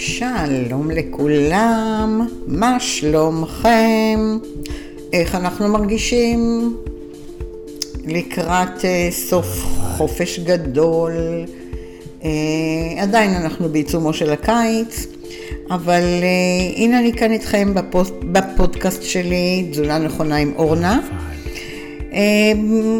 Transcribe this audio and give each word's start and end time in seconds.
שלום 0.00 0.90
לכולם, 0.90 2.28
מה 2.46 2.80
שלומכם? 2.80 4.38
איך 5.12 5.34
אנחנו 5.34 5.68
מרגישים? 5.68 6.76
לקראת 8.06 8.78
uh, 8.78 8.84
סוף 9.10 9.64
חופש 9.96 10.38
גדול, 10.38 11.12
uh, 12.20 12.24
עדיין 12.98 13.34
אנחנו 13.34 13.68
בעיצומו 13.68 14.12
של 14.12 14.30
הקיץ, 14.32 15.06
אבל 15.70 16.02
uh, 16.20 16.78
הנה 16.78 16.98
אני 16.98 17.12
כאן 17.12 17.32
איתכם 17.32 17.74
בפוד, 17.74 18.32
בפודקאסט 18.32 19.02
שלי, 19.02 19.68
תזונה 19.70 19.98
נכונה 19.98 20.36
עם 20.36 20.52
אורנה. 20.56 21.00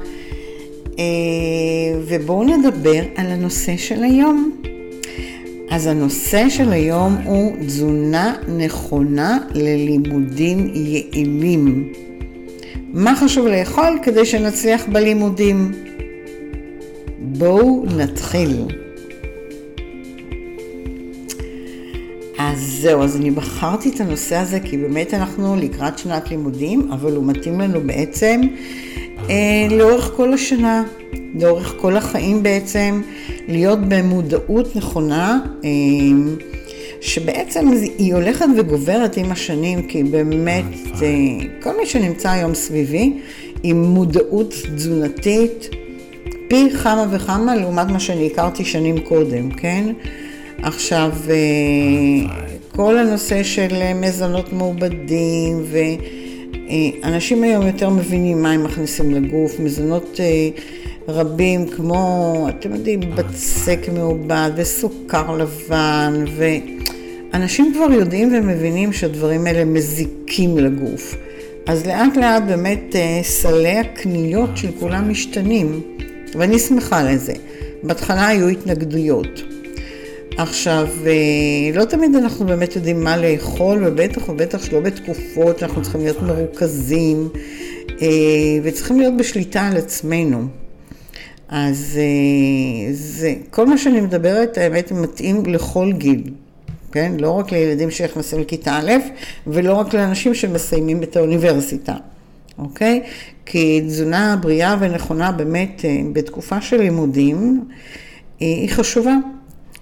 ובואו 2.08 2.44
נדבר 2.44 3.02
על 3.16 3.26
הנושא 3.26 3.78
של 3.78 4.04
היום. 4.04 4.52
אז 5.70 5.88
הנושא 5.88 6.50
של 6.50 6.72
היום 6.72 7.16
הוא 7.26 7.52
תזונה 7.66 8.36
נכונה 8.58 9.38
ללימודים 9.54 10.72
יעילים. 10.76 11.94
מה 12.94 13.16
חשוב 13.16 13.48
לאכול 13.48 14.00
כדי 14.04 14.26
שנצליח 14.26 14.86
בלימודים? 14.92 15.72
בואו 17.20 17.86
נתחיל. 17.98 18.85
אז 22.54 22.78
זהו, 22.82 23.04
אז 23.04 23.16
אני 23.16 23.32
בחרתי 23.32 23.90
את 23.90 24.00
הנושא 24.00 24.36
הזה 24.36 24.60
כי 24.60 24.78
באמת 24.78 25.14
אנחנו 25.14 25.56
לקראת 25.56 25.98
שנת 25.98 26.30
לימודים, 26.30 26.92
אבל 26.92 27.16
הוא 27.16 27.26
מתאים 27.26 27.60
לנו 27.60 27.82
בעצם 27.82 28.42
אה, 29.30 29.68
לאורך 29.72 30.12
כל 30.16 30.34
השנה, 30.34 30.84
לאורך 31.40 31.74
כל 31.78 31.98
החיים 31.98 32.44
בעצם, 32.44 33.02
להיות 33.48 33.80
במודעות 33.88 34.76
נכונה, 34.76 35.40
אה, 35.64 35.70
שבעצם 37.02 37.72
היא 37.98 38.14
הולכת 38.14 38.46
וגוברת 38.58 39.18
עם 39.18 39.32
השנים, 39.32 39.88
כי 39.88 40.04
באמת 40.04 40.66
אה, 41.02 41.08
כל 41.62 41.78
מי 41.80 41.86
שנמצא 41.86 42.30
היום 42.30 42.56
סביבי 42.56 43.14
עם 43.64 43.84
מודעות 43.84 44.54
תזונתית 44.76 45.70
פי 46.48 46.70
כמה 46.84 47.06
וכמה 47.12 47.56
לעומת 47.56 47.88
מה 47.88 48.00
שאני 48.00 48.28
הכרתי 48.28 48.66
שנים 48.66 49.00
קודם, 49.00 49.52
כן? 49.52 49.94
עכשיו, 50.64 51.12
כל 52.72 52.98
הנושא 52.98 53.44
של 53.44 53.94
מזונות 53.96 54.54
מעובדים, 54.54 55.64
ואנשים 57.04 57.44
היום 57.44 57.68
יותר 57.68 57.90
מבינים 57.90 58.42
מה 58.42 58.52
הם 58.52 58.64
מכניסים 58.64 59.12
לגוף, 59.12 59.60
מזונות 59.60 60.20
רבים 61.08 61.68
כמו, 61.68 62.48
אתם 62.50 62.74
יודעים, 62.74 63.00
בצק 63.16 63.80
מעובד 63.94 64.52
וסוכר 64.56 65.38
לבן, 65.38 66.26
ואנשים 66.38 67.74
כבר 67.76 67.92
יודעים 67.92 68.34
ומבינים 68.36 68.94
שהדברים 68.94 69.48
האלה 69.48 69.66
מזיקים 69.66 70.58
לגוף. 70.58 71.16
אז 71.68 71.88
לאט 71.88 72.18
לאט 72.18 72.44
באמת 72.44 72.96
סלי 73.22 73.78
הקניות 73.78 74.50
של 74.56 74.70
כולם 74.80 75.10
משתנים, 75.10 75.82
ואני 76.36 76.60
שמחה 76.60 77.04
לזה. 77.04 77.34
בהתחלה 77.84 78.28
היו 78.28 78.48
התנגדויות. 78.48 79.55
עכשיו, 80.38 80.88
לא 81.74 81.86
תמיד 81.86 82.16
אנחנו 82.16 82.46
באמת 82.46 82.76
יודעים 82.76 83.04
מה 83.04 83.18
לאכול, 83.18 83.88
ובטח 83.88 84.30
ובטח 84.30 84.64
שלא 84.64 84.80
בתקופות 84.80 85.60
שאנחנו 85.60 85.82
צריכים 85.82 86.02
להיות 86.02 86.22
מרוכזים, 86.22 87.30
וצריכים 88.64 89.00
להיות 89.00 89.18
בשליטה 89.18 89.62
על 89.62 89.78
עצמנו. 89.78 90.48
אז 91.50 92.00
זה, 92.92 93.34
כל 93.50 93.66
מה 93.66 93.78
שאני 93.78 94.02
מדברת, 94.02 94.58
האמת, 94.58 94.92
מתאים 94.92 95.46
לכל 95.46 95.92
גיל, 95.94 96.24
כן? 96.92 97.12
לא 97.20 97.30
רק 97.32 97.52
לילדים 97.52 97.92
שנכנסים 97.92 98.40
לכיתה 98.40 98.76
א', 98.78 98.92
ולא 99.48 99.74
רק 99.74 99.94
לאנשים 99.94 100.34
שמסיימים 100.34 101.04
את 101.04 101.16
האוניברסיטה, 101.16 101.94
אוקיי? 102.58 103.04
כי 103.46 103.82
תזונה 103.82 104.38
בריאה 104.42 104.78
ונכונה 104.80 105.32
באמת 105.32 105.86
בתקופה 106.14 106.62
של 106.62 106.78
לימודים, 106.78 107.66
היא 108.40 108.70
חשובה. 108.70 109.16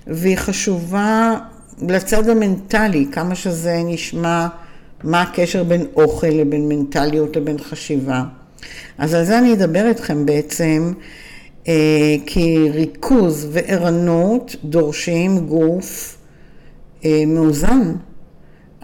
והיא 0.07 0.37
חשובה 0.37 1.35
לצד 1.81 2.29
המנטלי, 2.29 3.05
כמה 3.11 3.35
שזה 3.35 3.81
נשמע, 3.85 4.47
מה 5.03 5.21
הקשר 5.21 5.63
בין 5.63 5.85
אוכל 5.95 6.27
לבין 6.27 6.69
מנטליות 6.69 7.35
לבין 7.35 7.57
חשיבה. 7.57 8.23
אז 8.97 9.13
על 9.13 9.25
זה 9.25 9.39
אני 9.39 9.53
אדבר 9.53 9.87
איתכם 9.87 10.25
בעצם, 10.25 10.93
אה, 11.67 12.15
כי 12.25 12.69
ריכוז 12.73 13.47
וערנות 13.51 14.55
דורשים 14.63 15.47
גוף 15.47 16.17
אה, 17.05 17.23
מאוזן. 17.27 17.95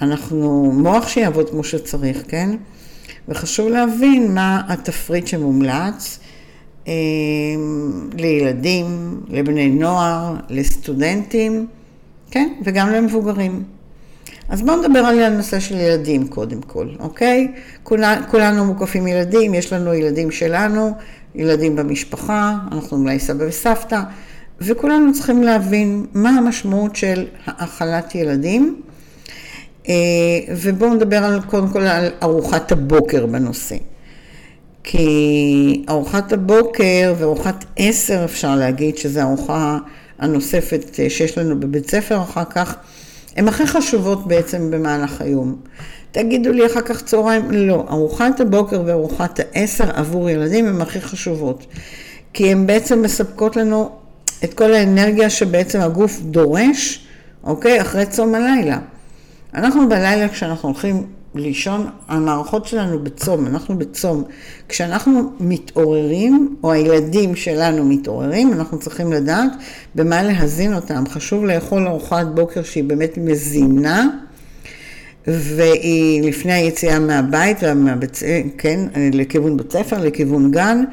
אנחנו, 0.02 0.72
מוח 0.76 1.08
שיעבוד 1.08 1.50
כמו 1.50 1.64
שצריך, 1.64 2.24
כן? 2.28 2.50
וחשוב 3.28 3.70
להבין 3.70 4.34
מה 4.34 4.62
התפריט 4.68 5.28
שמומלץ. 5.28 6.20
לילדים, 8.14 9.20
לבני 9.28 9.70
נוער, 9.70 10.36
לסטודנטים, 10.50 11.68
כן, 12.32 12.54
וגם 12.64 12.90
למבוגרים. 12.90 13.64
אז 14.50 14.62
בואו 14.62 14.78
נדבר 14.78 15.00
על 15.00 15.20
הנושא 15.20 15.60
של 15.60 15.78
ילדים 15.78 16.28
קודם 16.28 16.62
כל, 16.62 16.88
אוקיי? 17.00 17.52
כולנו, 18.30 18.66
מוקפים 18.66 19.08
ילדים, 19.08 19.54
יש 19.54 19.74
לנו 19.74 19.94
ילדים 19.94 20.32
שלנו, 20.32 20.92
ילדים 21.36 21.76
במשפחה, 21.76 22.56
אנחנו 22.72 22.98
אולי 22.98 23.20
סבא 23.20 23.44
וסבתא, 23.48 24.02
וכולנו 24.62 25.14
צריכים 25.14 25.44
להבין 25.44 26.06
מה 26.14 26.30
המשמעות 26.30 26.96
של 26.96 27.26
האכלת 27.46 28.16
ילדים. 28.16 28.82
ובואו 30.50 30.94
נדבר 30.94 31.18
על, 31.18 31.42
קודם 31.42 31.68
כל 31.68 31.82
על 31.82 32.10
ארוחת 32.24 32.72
הבוקר 32.72 33.26
בנושא. 33.26 33.76
כי 34.84 35.86
ארוחת 35.90 36.34
הבוקר 36.34 37.14
וארוחת 37.18 37.66
עשר 37.76 38.26
אפשר 38.26 38.56
להגיד, 38.56 38.98
שזו 38.98 39.20
הארוחה 39.20 39.78
הנוספת 40.20 41.00
שיש 41.10 41.38
לנו 41.38 41.60
בבית 41.60 41.90
ספר 41.90 42.22
אחר 42.22 42.44
כך, 42.44 42.76
הן 43.36 43.48
הכי 43.48 43.68
חשובות 43.68 44.28
בעצם 44.28 44.72
במהלך 44.72 45.22
היום. 45.22 45.56
תגידו 46.12 46.52
לי 46.52 46.66
אחר 46.66 46.82
כך 46.82 47.04
צהריים, 47.04 47.52
לא, 47.52 47.86
ארוחת 47.90 48.40
הבוקר 48.40 48.82
וארוחת 48.86 49.40
העשר 49.40 49.92
עבור 49.96 50.30
ילדים 50.30 50.68
הן 50.68 50.82
הכי 50.82 51.02
חשובות, 51.02 51.66
כי 52.34 52.52
הן 52.52 52.68
בעצם 52.68 53.02
מספקות 53.02 53.56
לנו 53.56 53.90
את 54.44 54.54
כל 54.54 54.74
האנרגיה 54.74 55.30
שבעצם 55.30 55.80
הגוף 55.82 56.20
דורש, 56.20 57.06
אוקיי, 57.44 57.82
אחרי 57.82 58.06
צום 58.06 58.36
הלילה. 58.36 58.78
אנחנו 59.54 59.90
בלילה 59.90 60.30
כשאנחנו 60.30 60.70
הולכים 60.70 61.08
לישון, 61.36 61.88
המערכות 62.08 62.66
שלנו 62.66 63.04
בצום, 63.04 63.48
אנחנו 63.48 63.78
בצום. 63.78 64.24
כשאנחנו 64.70 65.32
מתעוררים, 65.40 66.56
או 66.64 66.72
הילדים 66.72 67.36
שלנו 67.36 67.86
מתעוררים, 67.86 68.54
אנחנו 68.54 68.80
צריכים 68.80 69.14
לדעת 69.14 69.52
במה 69.96 70.24
להזין 70.24 70.74
אותם. 70.74 71.04
חשוב 71.10 71.46
לאכול 71.46 71.88
ארוחת 71.88 72.28
בוקר 72.34 72.64
שהיא 72.64 72.84
באמת 72.84 73.18
מזינה, 73.18 74.08
והיא 75.28 76.24
לפני 76.24 76.54
היציאה 76.54 77.00
מהבית, 77.00 77.58
ומהבצ... 77.62 78.24
כן, 78.58 78.80
לכיוון 79.14 79.58
בית 79.58 79.72
ספר, 79.72 79.98
לכיוון 80.04 80.52
גן. 80.52 80.84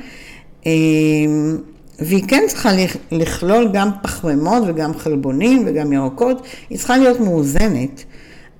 אמ, 0.66 1.56
והיא 1.98 2.24
כן 2.28 2.42
צריכה 2.48 2.70
לכלול 3.12 3.68
גם 3.72 3.90
פחמימות 4.02 4.62
וגם 4.66 4.94
חלבונים 4.94 5.62
וגם 5.66 5.92
ירקות, 5.92 6.42
היא 6.70 6.78
צריכה 6.78 6.96
להיות 6.96 7.20
מאוזנת. 7.20 8.04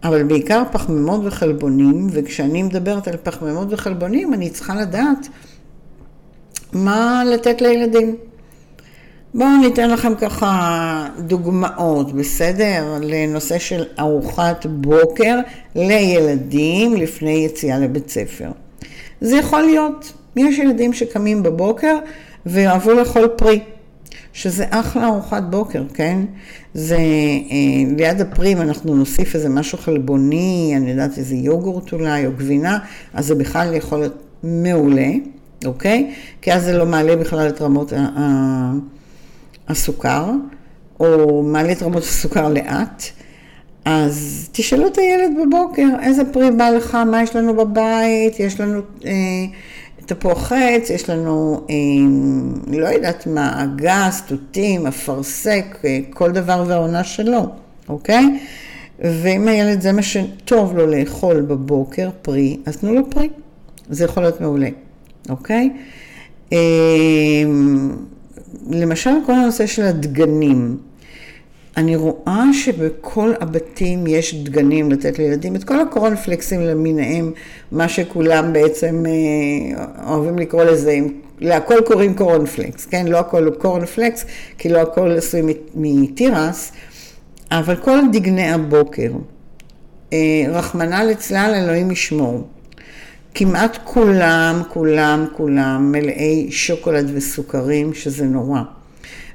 אבל 0.09 0.23
בעיקר 0.23 0.63
פחמימות 0.73 1.21
וחלבונים, 1.25 2.07
וכשאני 2.11 2.63
מדברת 2.63 3.09
על 3.09 3.17
פחמימות 3.23 3.69
וחלבונים, 3.71 4.35
אני 4.35 4.51
צריכה 4.51 4.75
לדעת 4.75 5.29
מה 6.73 7.23
לתת 7.27 7.61
לילדים. 7.61 8.17
בואו 9.35 9.57
ניתן 9.61 9.91
לכם 9.91 10.15
ככה 10.15 11.09
דוגמאות, 11.19 12.13
בסדר? 12.13 12.99
לנושא 13.03 13.59
של 13.59 13.85
ארוחת 13.99 14.67
בוקר 14.67 15.39
לילדים 15.75 16.97
לפני 16.97 17.45
יציאה 17.45 17.79
לבית 17.79 18.11
ספר. 18.11 18.51
זה 19.21 19.37
יכול 19.37 19.63
להיות, 19.63 20.13
יש 20.37 20.59
ילדים 20.59 20.93
שקמים 20.93 21.43
בבוקר 21.43 21.99
ויאהבו 22.47 22.93
לאכול 22.93 23.29
פרי. 23.29 23.61
שזה 24.37 24.65
אחלה 24.71 25.07
ארוחת 25.07 25.43
בוקר, 25.51 25.83
כן? 25.95 26.19
זה, 26.75 26.97
אה, 26.97 27.95
ליד 27.97 28.21
הפרים 28.21 28.61
אנחנו 28.61 28.95
נוסיף 28.95 29.35
איזה 29.35 29.49
משהו 29.49 29.79
חלבוני, 29.79 30.75
אני 30.77 30.91
יודעת 30.91 31.19
איזה 31.19 31.35
יוגורט 31.35 31.93
אולי, 31.93 32.27
או 32.27 32.33
גבינה, 32.33 32.79
אז 33.15 33.27
זה 33.27 33.35
בכלל 33.35 33.75
יכול 33.75 33.99
להיות 33.99 34.23
מעולה, 34.43 35.09
אוקיי? 35.65 36.15
כי 36.43 36.53
אז 36.53 36.65
זה 36.65 36.79
לא 36.79 36.87
מעלה 36.87 37.17
בכלל 37.17 37.49
את 37.49 37.63
רמות 37.63 37.93
הסוכר, 39.69 40.31
או 41.01 41.43
מעלה 41.43 41.73
את 41.73 41.83
רמות 41.83 42.03
הסוכר 42.03 42.49
לאט. 42.49 43.03
אז 43.87 44.49
תשאלו 44.53 44.87
את 44.87 44.99
הילד 44.99 45.33
בבוקר, 45.43 45.89
איזה 46.03 46.23
פרי 46.33 46.51
בא 46.51 46.71
לך, 46.71 46.95
מה 46.95 47.23
יש 47.23 47.37
לנו 47.37 47.57
בבית, 47.57 48.41
יש 48.41 48.61
לנו... 48.61 48.81
אה, 49.05 49.13
תפוח 50.07 50.53
עץ, 50.53 50.91
יש 50.91 51.11
לנו, 51.11 51.61
אה, 51.71 51.75
לא 52.79 52.87
יודעת 52.87 53.27
מה, 53.27 53.65
אגס, 53.65 54.23
תותים, 54.27 54.87
אפרסק, 54.87 55.65
אה, 55.85 55.99
כל 56.11 56.33
דבר 56.33 56.65
והעונה 56.67 57.05
שלו, 57.05 57.47
אוקיי? 57.89 58.39
ואם 58.99 59.49
הילד 59.49 59.81
זה 59.81 59.93
מה 59.93 60.03
שטוב 60.03 60.77
לו 60.77 60.87
לאכול 60.87 61.41
בבוקר, 61.41 62.11
פרי, 62.23 62.57
אז 62.67 62.77
תנו 62.77 62.95
לו 62.95 63.11
פרי. 63.11 63.29
זה 63.91 64.05
יכול 64.05 64.23
להיות 64.23 64.41
מעולה, 64.41 64.69
אוקיי? 65.29 65.71
אה, 66.53 66.59
למשל, 68.71 69.11
כל 69.27 69.33
הנושא 69.33 69.67
של 69.67 69.83
הדגנים. 69.83 70.77
אני 71.77 71.97
רואה 71.97 72.45
שבכל 72.53 73.33
הבתים 73.41 74.07
יש 74.07 74.35
דגנים 74.35 74.91
לתת 74.91 75.19
לילדים, 75.19 75.57
את 75.57 75.65
כל 75.65 75.81
הקורנפלקסים 75.81 76.61
למיניהם, 76.61 77.33
מה 77.73 77.89
שכולם 77.89 78.53
בעצם 78.53 79.05
אה, 79.07 79.85
אוהבים 80.07 80.39
לקרוא 80.39 80.65
לזה, 80.65 80.99
להכל 81.41 81.81
קוראים 81.87 82.15
קורנפלקס, 82.15 82.87
כן? 82.87 83.07
לא 83.07 83.19
הכל 83.19 83.51
קורנפלקס, 83.59 84.25
כי 84.59 84.69
לא 84.69 84.79
הכל 84.79 85.11
עשוי 85.17 85.43
מתירס, 85.75 86.73
אבל 87.51 87.77
כל 87.77 87.99
דגני 88.13 88.49
הבוקר, 88.49 89.13
אה, 90.13 90.19
רחמנא 90.49 91.03
ליצלן 91.03 91.55
אלוהים 91.55 91.91
ישמור. 91.91 92.49
כמעט 93.35 93.79
כולם, 93.85 94.63
כולם, 94.69 95.27
כולם 95.37 95.93
מלאי 95.93 96.47
שוקולד 96.51 97.11
וסוכרים, 97.15 97.95
שזה 97.95 98.25
נורא. 98.25 98.61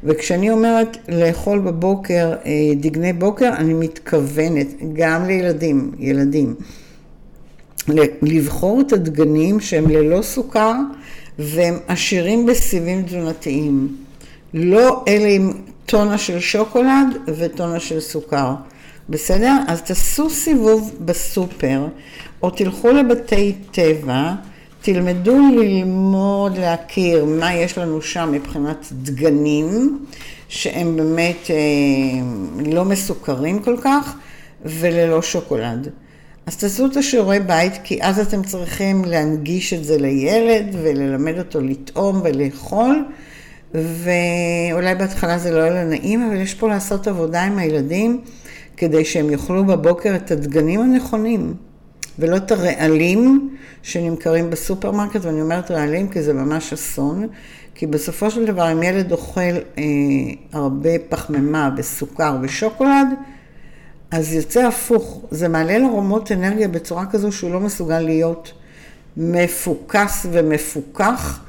וכשאני 0.04 0.52
אומרת 0.52 0.98
לאכול 1.10 1.60
בבוקר 1.60 2.34
אה, 2.46 2.52
דגני 2.76 3.14
בוקר, 3.14 3.50
אני 3.58 3.74
מתכוונת 3.74 4.68
גם 4.94 5.26
לילדים, 5.26 5.92
ילדים, 6.00 6.56
לבחור 8.22 8.82
את 8.82 8.94
הדגנים 8.94 9.60
שהם 9.60 9.90
ללא 9.90 10.22
סוכר 10.22 10.74
והם 11.40 11.78
עשירים 11.88 12.46
בסיבים 12.46 13.04
תזונתיים. 13.04 13.96
לא 14.54 15.04
אלה 15.08 15.28
עם 15.28 15.52
טונה 15.86 16.18
של 16.18 16.40
שוקולד 16.40 17.18
וטונה 17.28 17.80
של 17.80 18.00
סוכר. 18.00 18.54
בסדר? 19.10 19.54
אז 19.68 19.82
תעשו 19.82 20.30
סיבוב 20.30 20.96
בסופר, 21.06 21.88
או 22.44 22.50
תלכו 22.50 22.92
לבתי 22.92 23.56
טבע, 23.72 24.34
תלמדו 24.82 25.38
ללמוד, 25.60 26.58
להכיר 26.58 27.26
מה 27.26 27.54
יש 27.54 27.78
לנו 27.78 28.02
שם 28.02 28.30
מבחינת 28.32 28.88
דגנים, 28.92 30.06
שהם 30.48 30.96
באמת 30.96 31.48
אה, 31.50 32.66
לא 32.72 32.86
מסוכרים 32.86 33.60
כל 33.60 33.76
כך, 33.82 34.16
וללא 34.66 35.22
שוקולד. 35.22 35.90
אז 36.46 36.58
תעשו 36.58 36.86
את 36.86 36.98
השיעורי 36.98 37.40
בית, 37.40 37.74
כי 37.84 38.04
אז 38.04 38.20
אתם 38.20 38.44
צריכים 38.44 39.06
להנגיש 39.06 39.74
את 39.74 39.84
זה 39.84 39.98
לילד 39.98 40.76
וללמד 40.84 41.40
אותו 41.40 41.62
לטעום 41.62 42.22
ולאכול, 42.24 43.06
ואולי 43.74 44.96
בהתחלה 44.96 45.38
זה 45.38 45.52
לא 45.52 45.60
יהיה 45.60 45.86
נעים, 45.86 46.28
אבל 46.28 46.42
יש 46.42 46.54
פה 46.54 46.70
לעשות 46.70 47.08
עבודה 47.08 47.44
עם 47.44 47.58
הילדים 47.58 48.22
כדי 48.78 49.06
שהם 49.06 49.30
יאכלו 49.30 49.66
בבוקר 49.66 50.16
את 50.16 50.32
הדגנים 50.32 50.82
הנכונים. 50.82 51.54
ולא 52.22 52.38
את 52.38 52.52
הרעלים 52.52 53.50
שנמכרים 53.84 54.50
בסופרמרקט, 54.50 55.26
ואני 55.26 55.42
אומרת 55.42 55.72
רעלים 55.72 56.08
כי 56.08 56.22
זה 56.22 56.34
ממש 56.34 56.74
אסון, 56.74 57.28
כי 57.76 57.88
בסופו 57.88 58.32
של 58.32 58.46
דבר 58.46 58.72
אם 58.72 58.84
ילד 58.84 59.12
אוכל 59.12 59.42
אה, 59.42 59.84
הרבה 60.52 60.90
פחמימה 61.10 61.70
וסוכר 61.78 62.38
ושוקולד, 62.42 63.08
אז 64.12 64.34
יוצא 64.34 64.68
הפוך, 64.68 65.22
זה 65.32 65.48
מעלה 65.48 65.78
לו 65.78 65.98
רמות 65.98 66.32
אנרגיה 66.32 66.68
בצורה 66.68 67.06
כזו 67.06 67.32
שהוא 67.32 67.52
לא 67.52 67.60
מסוגל 67.60 68.00
להיות 68.00 68.54
מפוקס 69.18 70.26
ומפוקח 70.32 71.40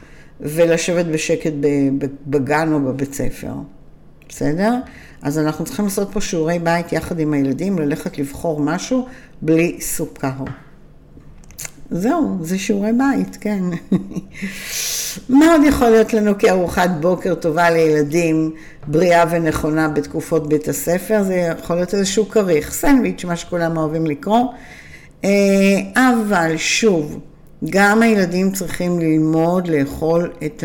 ולשבת 0.41 1.07
בשקט 1.07 1.53
בגן 2.27 2.73
או 2.73 2.81
בבית 2.81 3.15
ספר. 3.15 3.53
בסדר? 4.29 4.75
אז 5.23 5.39
אנחנו 5.39 5.65
צריכים 5.65 5.85
לעשות 5.85 6.09
פה 6.13 6.21
שיעורי 6.21 6.59
בית 6.59 6.93
יחד 6.93 7.19
עם 7.19 7.33
הילדים, 7.33 7.79
ללכת 7.79 8.19
לבחור 8.19 8.61
משהו 8.61 9.07
בלי 9.43 9.79
סוכר. 9.81 10.31
זהו, 11.91 12.39
זה 12.41 12.59
שיעורי 12.59 12.91
בית, 12.93 13.37
כן. 13.41 13.63
מה 15.39 15.53
עוד 15.53 15.61
יכול 15.69 15.89
להיות 15.89 16.15
לנו 16.15 16.39
כארוחת 16.39 16.91
בוקר 17.01 17.35
טובה 17.35 17.71
לילדים, 17.71 18.51
בריאה 18.87 19.25
ונכונה 19.31 19.89
בתקופות 19.89 20.49
בית 20.49 20.69
הספר? 20.69 21.23
זה 21.23 21.35
יכול 21.35 21.77
להיות 21.77 21.95
איזשהו 21.95 22.29
כריך, 22.29 22.73
סנדוויץ', 22.73 23.25
מה 23.25 23.37
שכולם 23.37 23.77
אוהבים 23.77 24.07
לקרוא. 24.07 24.45
אה, 25.25 25.31
אבל 25.95 26.57
שוב, 26.57 27.21
גם 27.71 28.03
הילדים 28.03 28.53
צריכים 28.53 29.01
ללמוד 29.01 29.69
לאכול 29.69 30.33
את 30.45 30.65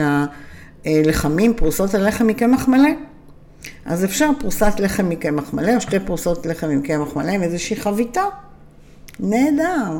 הלחמים, 0.85 1.53
פרוסות 1.53 1.93
הלחם 1.93 2.27
מקמח 2.27 2.67
מלא. 2.67 3.06
אז 3.85 4.05
אפשר 4.05 4.29
פרוסת 4.39 4.73
לחם 4.79 5.09
מקמח 5.09 5.53
מלא, 5.53 5.75
או 5.75 5.81
שתי 5.81 5.99
פרוסות 5.99 6.45
לחם 6.45 6.69
עם 6.69 6.81
קמח 6.81 7.15
מלא 7.15 7.31
עם 7.31 7.43
איזושהי 7.43 7.75
חביתה. 7.75 8.23
נהדר. 9.19 9.99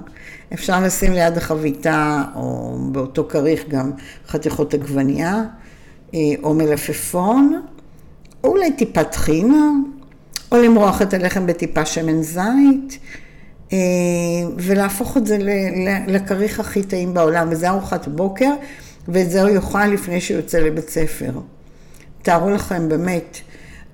אפשר 0.54 0.82
לשים 0.82 1.14
ליד 1.14 1.38
החביתה, 1.38 2.24
או 2.36 2.78
באותו 2.92 3.28
כריך 3.30 3.64
גם 3.70 3.92
חתיכות 4.28 4.74
עגבנייה, 4.74 5.44
אה, 6.14 6.20
או 6.44 6.54
מלפפון, 6.54 7.62
או 8.44 8.50
אולי 8.50 8.72
טיפת 8.72 9.12
טחינה, 9.12 9.70
או 10.52 10.58
למרוח 10.58 11.02
את 11.02 11.14
הלחם 11.14 11.46
בטיפה 11.48 11.86
שמן 11.86 12.22
זית, 12.22 13.00
אה, 13.74 13.78
ולהפוך 14.58 15.18
את 15.18 15.28
זה 15.28 15.38
לכריך 16.08 16.60
הכי 16.60 16.84
טעים 16.84 17.14
בעולם, 17.14 17.48
וזה 17.52 17.70
ארוחת 17.70 18.08
בוקר, 18.08 18.54
ואת 19.08 19.32
זה 19.32 19.42
הוא 19.42 19.50
יאכל 19.50 19.86
לפני 19.86 20.22
שהוא 20.22 20.38
יוצא 20.38 20.60
לבית 20.60 20.90
ספר. 20.90 21.32
תארו 22.22 22.50
לכם 22.50 22.90
באמת, 22.90 23.38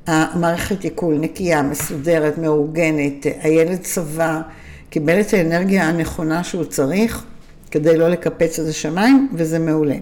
המערכת 0.07 0.83
עיכול 0.83 1.17
נקייה, 1.19 1.61
מסודרת, 1.61 2.37
מאורגנת, 2.37 3.25
הילד 3.41 3.79
צבא, 3.81 4.41
קיבל 4.89 5.21
את 5.21 5.33
האנרגיה 5.33 5.89
הנכונה 5.89 6.43
שהוא 6.43 6.63
צריך 6.63 7.25
כדי 7.71 7.97
לא 7.97 8.09
לקפץ 8.09 8.59
את 8.59 8.67
השמיים, 8.67 9.29
וזה 9.33 9.59
מעולה. 9.59 9.95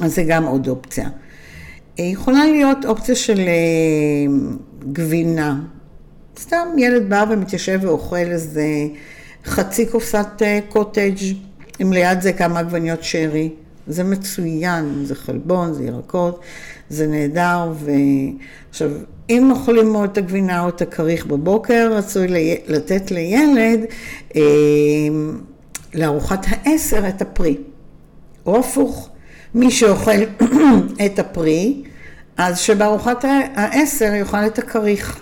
אז 0.00 0.14
זה 0.14 0.22
גם 0.22 0.44
עוד 0.44 0.68
אופציה. 0.68 1.08
יכולה 1.98 2.46
להיות 2.46 2.84
אופציה 2.84 3.14
של 3.14 3.38
אה, 3.38 4.34
גבינה. 4.92 5.60
סתם 6.38 6.68
ילד 6.78 7.08
בא 7.08 7.24
ומתיישב 7.30 7.78
ואוכל 7.82 8.16
איזה 8.16 8.66
חצי 9.44 9.86
קופסת 9.86 10.42
אה, 10.42 10.58
קוטג' 10.68 11.16
עם 11.78 11.92
ליד 11.92 12.20
זה 12.20 12.32
כמה 12.32 12.58
עגבניות 12.58 13.02
שרי. 13.02 13.50
זה 13.88 14.04
מצוין, 14.04 15.04
זה 15.04 15.14
חלבון, 15.14 15.72
זה 15.72 15.84
ירקות, 15.84 16.40
זה 16.90 17.06
נהדר. 17.06 17.72
ועכשיו, 17.74 18.90
אם 19.30 19.50
אוכלים 19.50 19.94
או 19.94 20.04
את 20.04 20.18
הגבינה 20.18 20.64
או 20.64 20.68
את 20.68 20.82
הכריך 20.82 21.26
בבוקר, 21.26 21.90
רצוי 21.92 22.26
לתת 22.68 23.10
לילד 23.10 23.80
אה, 24.36 24.40
לארוחת 25.94 26.46
העשר 26.48 27.08
את 27.08 27.22
הפרי. 27.22 27.56
או 28.46 28.58
הפוך, 28.58 29.08
מי 29.54 29.70
שאוכל 29.70 30.10
את 31.06 31.18
הפרי, 31.18 31.82
אז 32.36 32.58
שבארוחת 32.58 33.24
העשר 33.54 34.14
יאכל 34.14 34.46
את 34.46 34.58
הכריך. 34.58 35.20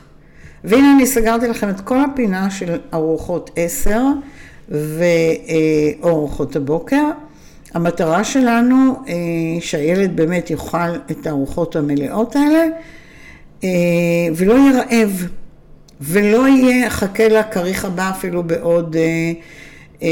והנה 0.65 0.93
אני 0.97 1.07
סגרתי 1.07 1.49
לכם 1.49 1.69
את 1.69 1.81
כל 1.81 2.01
הפינה 2.01 2.51
של 2.51 2.79
ארוחות 2.95 3.51
עשר 3.57 4.03
וארוחות 4.69 6.57
הבוקר. 6.57 7.05
המטרה 7.77 8.25
שלנו 8.25 8.95
אה, 9.09 9.15
שהילד 9.61 10.17
באמת 10.17 10.51
יאכל 10.51 10.95
את 11.11 11.27
הארוחות 11.27 11.77
המלאות 11.77 12.37
האלה 12.37 12.65
אה, 13.65 13.69
ולא 14.37 14.55
יהיה 14.55 14.73
רעב 14.83 15.27
ולא 16.01 16.49
יהיה, 16.49 16.91
חכה 16.91 17.29
לכריך 17.29 17.85
הבא 17.85 18.11
אפילו 18.11 18.43
בעוד 18.43 18.97
אה, 20.03 20.09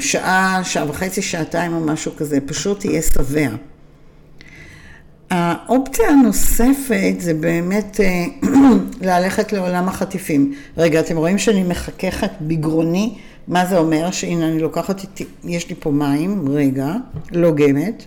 שעה, 0.00 0.60
שעה 0.64 0.90
וחצי, 0.90 1.22
שעתיים 1.22 1.74
או 1.74 1.80
משהו 1.80 2.12
כזה, 2.16 2.38
פשוט 2.46 2.84
יהיה 2.84 3.02
שבע. 3.02 3.48
האופציה 5.30 6.08
הנוספת 6.08 7.14
זה 7.18 7.34
באמת 7.34 8.00
ללכת 9.08 9.52
לעולם 9.52 9.88
החטיפים. 9.88 10.54
רגע, 10.76 11.00
אתם 11.00 11.16
רואים 11.16 11.38
שאני 11.38 11.62
מחככת 11.62 12.30
בגרוני 12.40 13.14
מה 13.48 13.66
זה 13.66 13.78
אומר? 13.78 14.10
שהנה 14.10 14.48
אני 14.48 14.58
לוקחת 14.58 15.02
איתי, 15.02 15.24
יש 15.44 15.68
לי 15.68 15.74
פה 15.78 15.90
מים, 15.90 16.48
רגע, 16.48 16.92
לוגמת. 17.32 18.04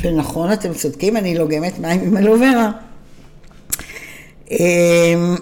ונכון, 0.00 0.52
אתם 0.52 0.74
צודקים, 0.74 1.16
אני 1.16 1.38
לוגמת 1.38 1.78
מים 1.78 2.00
עם 2.00 2.16
אלוברה. 2.16 2.70
אמ, 4.50 5.36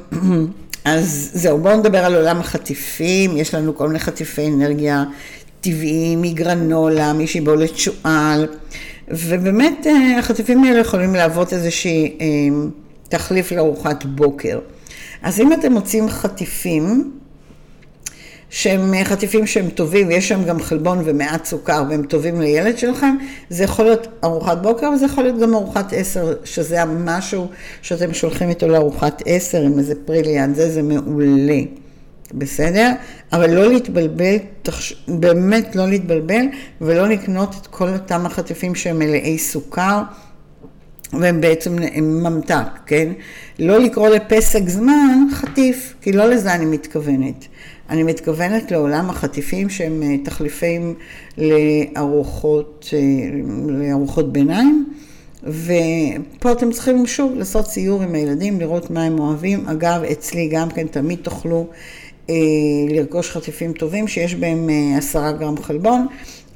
אז 0.84 1.30
זהו, 1.34 1.58
בואו 1.58 1.76
נדבר 1.76 2.04
על 2.04 2.14
עולם 2.14 2.40
החטיפים, 2.40 3.36
יש 3.36 3.54
לנו 3.54 3.76
כל 3.76 3.86
מיני 3.86 3.98
חטיפי 3.98 4.46
אנרגיה 4.46 5.04
טבעיים, 5.60 6.22
מגרנולה, 6.22 7.12
משיבולת 7.12 7.78
שועל, 7.78 8.46
ובאמת 9.08 9.86
אה, 9.86 10.18
החטיפים 10.18 10.64
האלה 10.64 10.78
יכולים 10.78 11.14
להוות 11.14 11.52
איזושהי 11.52 12.18
אמ, 12.20 12.70
תחליף 13.08 13.52
לארוחת 13.52 14.04
בוקר. 14.04 14.58
אז 15.22 15.40
אם 15.40 15.52
אתם 15.52 15.72
מוצאים 15.72 16.08
חטיפים, 16.08 17.12
שהם 18.50 18.94
חטיפים 19.04 19.46
שהם 19.46 19.70
טובים, 19.70 20.08
ויש 20.08 20.28
שם 20.28 20.44
גם 20.44 20.60
חלבון 20.60 21.02
ומעט 21.04 21.44
סוכר, 21.44 21.84
והם 21.88 22.02
טובים 22.02 22.40
לילד 22.40 22.78
שלכם, 22.78 23.16
זה 23.50 23.64
יכול 23.64 23.84
להיות 23.84 24.06
ארוחת 24.24 24.58
בוקר, 24.58 24.90
וזה 24.90 25.06
יכול 25.06 25.24
להיות 25.24 25.40
גם 25.40 25.54
ארוחת 25.54 25.92
עשר, 25.92 26.34
שזה 26.44 26.82
המשהו 26.82 27.48
שאתם 27.82 28.14
שולחים 28.14 28.48
איתו 28.48 28.68
לארוחת 28.68 29.22
עשר, 29.26 29.62
עם 29.62 29.78
איזה 29.78 29.94
פרי 30.04 30.22
ליד 30.22 30.54
זה, 30.54 30.70
זה 30.70 30.82
מעולה. 30.82 31.60
בסדר? 32.34 32.90
אבל 33.32 33.50
לא 33.50 33.72
להתבלבל, 33.72 34.36
תחש... 34.62 35.04
באמת 35.08 35.76
לא 35.76 35.88
להתבלבל, 35.88 36.44
ולא 36.80 37.08
לקנות 37.08 37.54
את 37.60 37.66
כל 37.66 37.88
אותם 37.88 38.26
החטיפים 38.26 38.74
שהם 38.74 38.98
מלאי 38.98 39.38
סוכר. 39.38 40.02
והם 41.12 41.40
בעצם 41.40 41.76
ממתק, 42.02 42.66
כן? 42.86 43.12
לא 43.58 43.78
לקרוא 43.78 44.08
לפסק 44.08 44.68
זמן 44.68 45.18
חטיף, 45.32 45.94
כי 46.00 46.12
לא 46.12 46.26
לזה 46.26 46.54
אני 46.54 46.64
מתכוונת. 46.64 47.46
אני 47.90 48.02
מתכוונת 48.02 48.70
לעולם 48.70 49.10
החטיפים 49.10 49.70
שהם 49.70 50.02
אה, 50.02 50.18
תחליפים 50.24 50.94
לארוחות, 51.38 52.88
אה, 52.92 52.98
לארוחות 53.68 54.32
ביניים. 54.32 54.86
ופה 55.46 56.52
אתם 56.52 56.70
צריכים 56.72 57.06
שוב 57.06 57.34
לעשות 57.34 57.66
סיור 57.66 58.02
עם 58.02 58.14
הילדים, 58.14 58.60
לראות 58.60 58.90
מה 58.90 59.04
הם 59.04 59.18
אוהבים. 59.18 59.68
אגב, 59.68 60.02
אצלי 60.12 60.48
גם 60.48 60.70
כן 60.70 60.86
תמיד 60.86 61.18
תוכלו 61.22 61.66
אה, 62.30 62.34
לרכוש 62.88 63.30
חטיפים 63.30 63.72
טובים 63.72 64.08
שיש 64.08 64.34
בהם 64.34 64.70
אה, 64.70 64.98
עשרה 64.98 65.32
גרם 65.32 65.62
חלבון. 65.62 66.06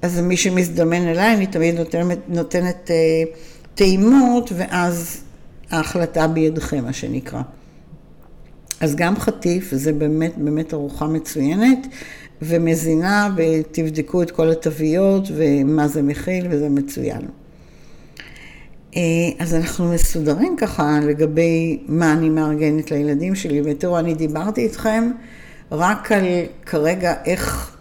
אז 0.03 0.21
מי 0.21 0.37
שמזדמן 0.37 1.07
אליי, 1.09 1.35
אני 1.35 1.47
תמיד 1.47 1.75
נותנת, 1.75 2.19
נותנת 2.29 2.91
אה, 2.91 3.23
טעימות, 3.79 4.53
ואז 4.57 5.21
ההחלטה 5.71 6.29
בידכם, 6.29 6.85
מה 6.85 6.93
שנקרא. 6.93 7.43
אז 8.81 8.97
גם 8.97 9.17
חטיף, 9.17 9.75
זה 9.75 9.93
באמת 9.93 10.33
באמת 10.37 10.75
ארוחה 10.75 11.07
מצוינת 11.07 11.87
ומזינה, 12.43 13.35
ותבדקו 13.37 14.23
את 14.23 14.31
כל 14.31 14.51
התוויות 14.51 15.29
ומה 15.37 15.89
זה 15.89 16.03
מכיל, 16.03 16.47
וזה 16.51 16.69
מצוין. 16.69 17.21
אה, 18.97 19.01
אז 19.39 19.55
אנחנו 19.55 19.93
מסודרים 19.93 20.57
ככה 20.57 20.99
לגבי 21.03 21.79
מה 21.89 22.13
אני 22.13 22.29
מארגנת 22.29 22.91
לילדים 22.91 23.35
שלי, 23.35 23.63
ותראו, 23.65 23.99
אני 23.99 24.15
דיברתי 24.15 24.61
איתכם 24.61 25.11
רק 25.73 26.13
על 26.13 26.25
כרגע 26.67 27.15
איך 27.25 27.77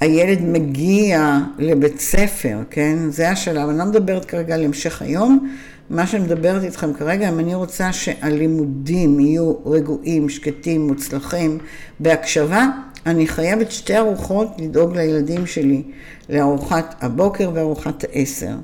הילד 0.00 0.42
מגיע 0.42 1.38
לבית 1.58 2.00
ספר, 2.00 2.58
כן? 2.70 2.98
זה 3.08 3.30
השלב. 3.30 3.68
אני 3.68 3.78
לא 3.78 3.84
מדברת 3.84 4.24
כרגע 4.24 4.54
על 4.54 4.64
המשך 4.64 5.02
היום. 5.02 5.48
מה 5.90 6.06
שאני 6.06 6.24
מדברת 6.24 6.64
איתכם 6.64 6.92
כרגע, 6.92 7.28
אם 7.28 7.38
אני 7.38 7.54
רוצה 7.54 7.92
שהלימודים 7.92 9.20
יהיו 9.20 9.54
רגועים, 9.66 10.28
שקטים, 10.28 10.86
מוצלחים, 10.86 11.58
בהקשבה, 12.00 12.66
אני 13.06 13.26
חייבת 13.26 13.72
שתי 13.72 13.96
ארוחות 13.96 14.48
לדאוג 14.58 14.96
לילדים 14.96 15.46
שלי, 15.46 15.82
לארוחת 16.28 16.94
הבוקר 17.00 17.50
וארוחת 17.54 18.04
העשר. 18.04 18.54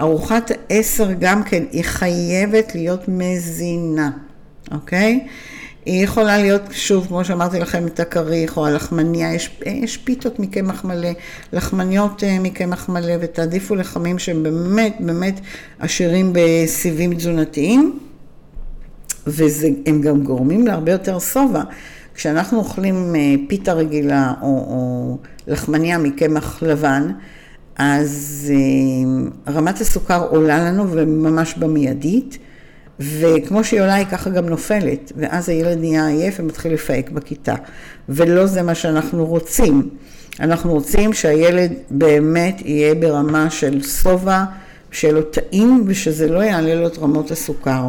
ארוחת 0.00 0.50
העשר 0.50 1.12
גם 1.12 1.42
כן, 1.42 1.64
היא 1.72 1.82
חייבת 1.84 2.74
להיות 2.74 3.04
מזינה, 3.08 4.10
אוקיי? 4.72 5.26
היא 5.86 6.04
יכולה 6.04 6.38
להיות, 6.38 6.62
שוב, 6.70 7.06
כמו 7.06 7.24
שאמרתי 7.24 7.60
לכם, 7.60 7.86
את 7.86 8.00
הכריך 8.00 8.56
או 8.56 8.66
הלחמניה, 8.66 9.34
יש, 9.34 9.60
יש 9.66 9.96
פיתות 9.96 10.38
מקמח 10.38 10.84
מלא, 10.84 11.08
לחמניות 11.52 12.24
אה, 12.24 12.38
מקמח 12.40 12.88
מלא, 12.88 13.12
ותעדיפו 13.20 13.74
לחמים 13.74 14.18
שהם 14.18 14.42
באמת 14.42 14.96
באמת 15.00 15.40
עשירים 15.78 16.32
בסיבים 16.32 17.14
תזונתיים, 17.14 17.98
והם 19.26 20.00
גם 20.00 20.22
גורמים 20.22 20.66
להרבה 20.66 20.92
יותר 20.92 21.18
שובע. 21.18 21.62
כשאנחנו 22.14 22.58
אוכלים 22.58 23.14
אה, 23.16 23.34
פיתה 23.48 23.72
רגילה 23.72 24.32
או, 24.42 24.46
או 24.46 25.18
לחמניה 25.46 25.98
מקמח 25.98 26.62
לבן, 26.62 27.12
אז 27.76 28.52
אה, 28.54 29.52
רמת 29.52 29.80
הסוכר 29.80 30.26
עולה 30.28 30.58
לנו 30.64 30.90
וממש 30.90 31.54
במיידית. 31.54 32.38
וכמו 33.00 33.64
שהיא 33.64 33.80
עולה 33.80 33.94
היא 33.94 34.06
ככה 34.06 34.30
גם 34.30 34.48
נופלת, 34.48 35.12
ואז 35.16 35.48
הילד 35.48 35.78
נהיה 35.78 36.06
עייף 36.06 36.40
ומתחיל 36.40 36.72
לפהק 36.72 37.10
בכיתה. 37.10 37.54
ולא 38.08 38.46
זה 38.46 38.62
מה 38.62 38.74
שאנחנו 38.74 39.26
רוצים. 39.26 39.88
אנחנו 40.40 40.72
רוצים 40.72 41.12
שהילד 41.12 41.72
באמת 41.90 42.62
יהיה 42.64 42.94
ברמה 42.94 43.50
של 43.50 43.82
שובע, 43.82 44.44
שיהיה 44.90 45.14
לו 45.14 45.22
טעים, 45.22 45.84
ושזה 45.86 46.28
לא 46.28 46.38
יעלה 46.38 46.74
לו 46.74 46.86
את 46.86 46.98
רמות 46.98 47.30
הסוכר. 47.30 47.88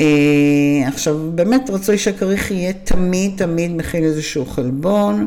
אה, 0.00 0.06
עכשיו, 0.86 1.18
באמת 1.34 1.70
רצוי 1.70 1.98
שהכריך 1.98 2.50
יהיה 2.50 2.72
תמיד 2.72 3.32
תמיד 3.36 3.76
מכיל 3.76 4.04
איזשהו 4.04 4.46
חלבון. 4.46 5.26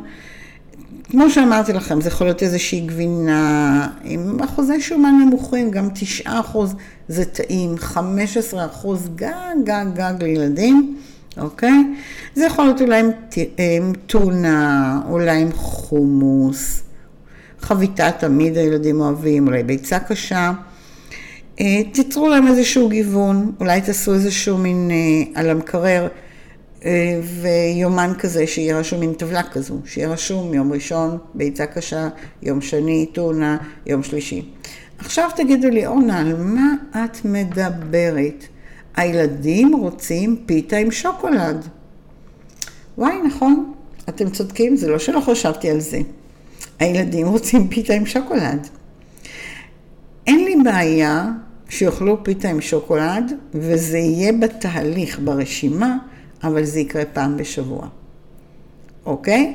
כמו 1.14 1.30
שאמרתי 1.30 1.74
לכם, 1.74 2.02
זה 2.02 2.08
יכול 2.10 2.28
להיות 2.28 2.44
איזושהי 2.44 2.80
גבינה 2.80 3.88
עם 4.04 4.40
אחוזי 4.44 4.82
שומן 4.82 5.20
נמוכים, 5.26 5.72
גם 5.72 5.90
9% 6.26 6.30
זה 7.08 7.26
טעים, 7.26 7.76
15% 7.94 7.98
גג 9.16 9.30
גג 9.64 9.86
גג 9.94 10.14
לילדים, 10.24 10.98
אוקיי? 11.38 11.84
זה 12.36 12.46
יכול 12.46 12.66
להיות 12.66 12.82
אולי 12.82 13.00
עם, 13.00 13.10
עם 13.58 13.94
טונה, 14.08 15.02
אולי 15.10 15.42
עם 15.42 15.52
חומוס, 15.52 16.84
חביתה 17.60 18.12
תמיד 18.12 18.58
הילדים 18.58 19.02
אוהבים, 19.02 19.48
אולי 19.48 19.64
ביצה 19.64 20.00
קשה. 20.00 20.52
אה, 21.60 21.82
תיצרו 21.92 22.30
להם 22.30 22.48
איזשהו 22.48 22.90
גיוון, 22.90 23.52
אולי 23.60 23.82
תעשו 23.82 24.14
איזשהו 24.14 24.58
מין 24.58 24.92
אה, 24.92 25.42
על 25.42 25.50
המקרר. 25.50 26.08
אה, 26.86 27.20
ויומן 27.42 28.14
כזה 28.20 28.48
שיהיה 28.48 28.78
רשום, 28.78 29.00
מין 29.00 29.14
טבלה 29.14 29.44
כזו, 29.44 29.78
שיהיה 29.86 30.10
רשום 30.10 30.54
יום 30.54 30.74
ראשון 30.74 31.18
ביצה 31.34 31.66
קשה, 31.66 32.10
יום 32.42 32.62
שני 32.62 33.06
טונה, 33.14 33.58
יום 33.86 34.04
שלישי. 34.04 34.46
עכשיו 35.00 35.30
תגידו 35.36 35.70
לי, 35.70 35.86
אורנה, 35.86 36.20
על 36.20 36.36
מה 36.36 36.74
את 36.92 37.26
מדברת? 37.26 38.44
הילדים 38.96 39.74
רוצים 39.76 40.44
פיתה 40.46 40.78
עם 40.78 40.92
שוקולד. 40.92 41.68
וואי, 42.98 43.22
נכון, 43.26 43.74
אתם 44.10 44.30
צודקים, 44.30 44.76
זה 44.76 44.90
לא 44.90 45.00
שלא 45.00 45.20
חשבתי 45.20 45.70
על 45.70 45.80
זה. 45.80 46.00
הילדים 46.80 47.28
רוצים 47.28 47.68
פיתה 47.68 47.94
עם 47.94 48.06
שוקולד. 48.06 48.68
אין 50.28 50.46
לי 50.46 50.56
בעיה 50.64 51.32
שיאכלו 51.70 52.24
פיתה 52.24 52.50
עם 52.50 52.62
שוקולד, 52.62 53.34
וזה 53.54 53.98
יהיה 53.98 54.32
בתהליך, 54.34 55.20
ברשימה, 55.24 55.98
אבל 56.44 56.64
זה 56.64 56.80
יקרה 56.80 57.06
פעם 57.06 57.38
בשבוע, 57.38 57.88
אוקיי? 59.06 59.54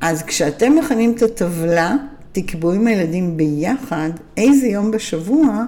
אז 0.00 0.22
כשאתם 0.22 0.76
מכנים 0.76 1.12
את 1.12 1.22
הטבלה, 1.22 1.96
תקבעו 2.32 2.72
עם 2.72 2.86
הילדים 2.86 3.36
ביחד 3.36 4.10
איזה 4.36 4.66
יום 4.66 4.90
בשבוע 4.90 5.64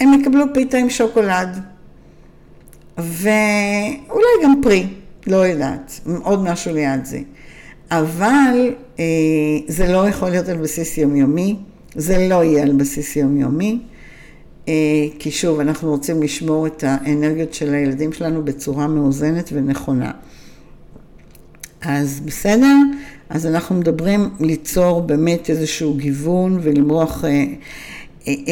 הם 0.00 0.20
יקבלו 0.20 0.44
פיתה 0.54 0.78
עם 0.78 0.90
שוקולד. 0.90 1.58
ואולי 2.98 4.28
גם 4.44 4.60
פרי, 4.62 4.86
לא 5.26 5.36
יודעת, 5.36 6.00
עוד 6.22 6.42
משהו 6.42 6.74
ליד 6.74 7.04
זה. 7.04 7.20
אבל 7.90 8.74
אה, 8.98 9.04
זה 9.68 9.92
לא 9.92 10.08
יכול 10.08 10.28
להיות 10.30 10.48
על 10.48 10.56
בסיס 10.56 10.98
יומיומי, 10.98 11.56
זה 11.94 12.28
לא 12.28 12.44
יהיה 12.44 12.62
על 12.62 12.72
בסיס 12.72 13.16
יומיומי, 13.16 13.78
כי 15.18 15.30
שוב, 15.30 15.60
אנחנו 15.60 15.90
רוצים 15.90 16.22
לשמור 16.22 16.66
את 16.66 16.84
האנרגיות 16.86 17.54
של 17.54 17.74
הילדים 17.74 18.12
שלנו 18.12 18.44
בצורה 18.44 18.86
מאוזנת 18.86 19.50
ונכונה. 19.52 20.10
אז 21.80 22.20
בסדר? 22.20 22.76
אז 23.28 23.46
אנחנו 23.46 23.76
מדברים 23.76 24.30
ליצור 24.40 25.02
באמת 25.02 25.50
איזשהו 25.50 25.94
גיוון 25.94 26.58
ולמרוח... 26.62 27.24
אה, 27.24 27.44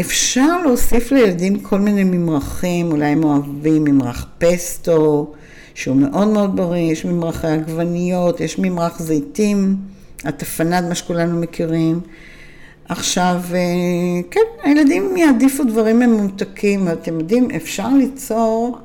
אפשר 0.00 0.62
להוסיף 0.62 1.12
לילדים 1.12 1.61
כל 1.61 1.78
מיני 1.78 2.04
ממרחים, 2.04 2.92
אולי 2.92 3.06
הם 3.06 3.25
אוהבים 3.25 3.85
ממרח 3.85 4.26
פסטו, 4.38 5.32
שהוא 5.75 5.96
מאוד 5.96 6.28
מאוד 6.28 6.56
בריא, 6.56 6.92
יש 6.92 7.04
ממרחי 7.04 7.46
עגבניות, 7.46 8.40
יש 8.40 8.58
ממרח 8.58 9.02
זיתים, 9.02 9.76
הטפנד, 10.25 10.88
מה 10.88 10.94
שכולנו 10.94 11.40
מכירים. 11.40 12.00
עכשיו, 12.88 13.40
אה, 13.55 14.23
כן, 14.31 14.40
הילדים 14.62 15.16
יעדיפו 15.16 15.64
דברים 15.64 15.99
ממותקים, 15.99 16.88
אתם 16.88 17.21
יודעים, 17.21 17.49
אפשר 17.57 17.88
ליצור, 17.88 18.78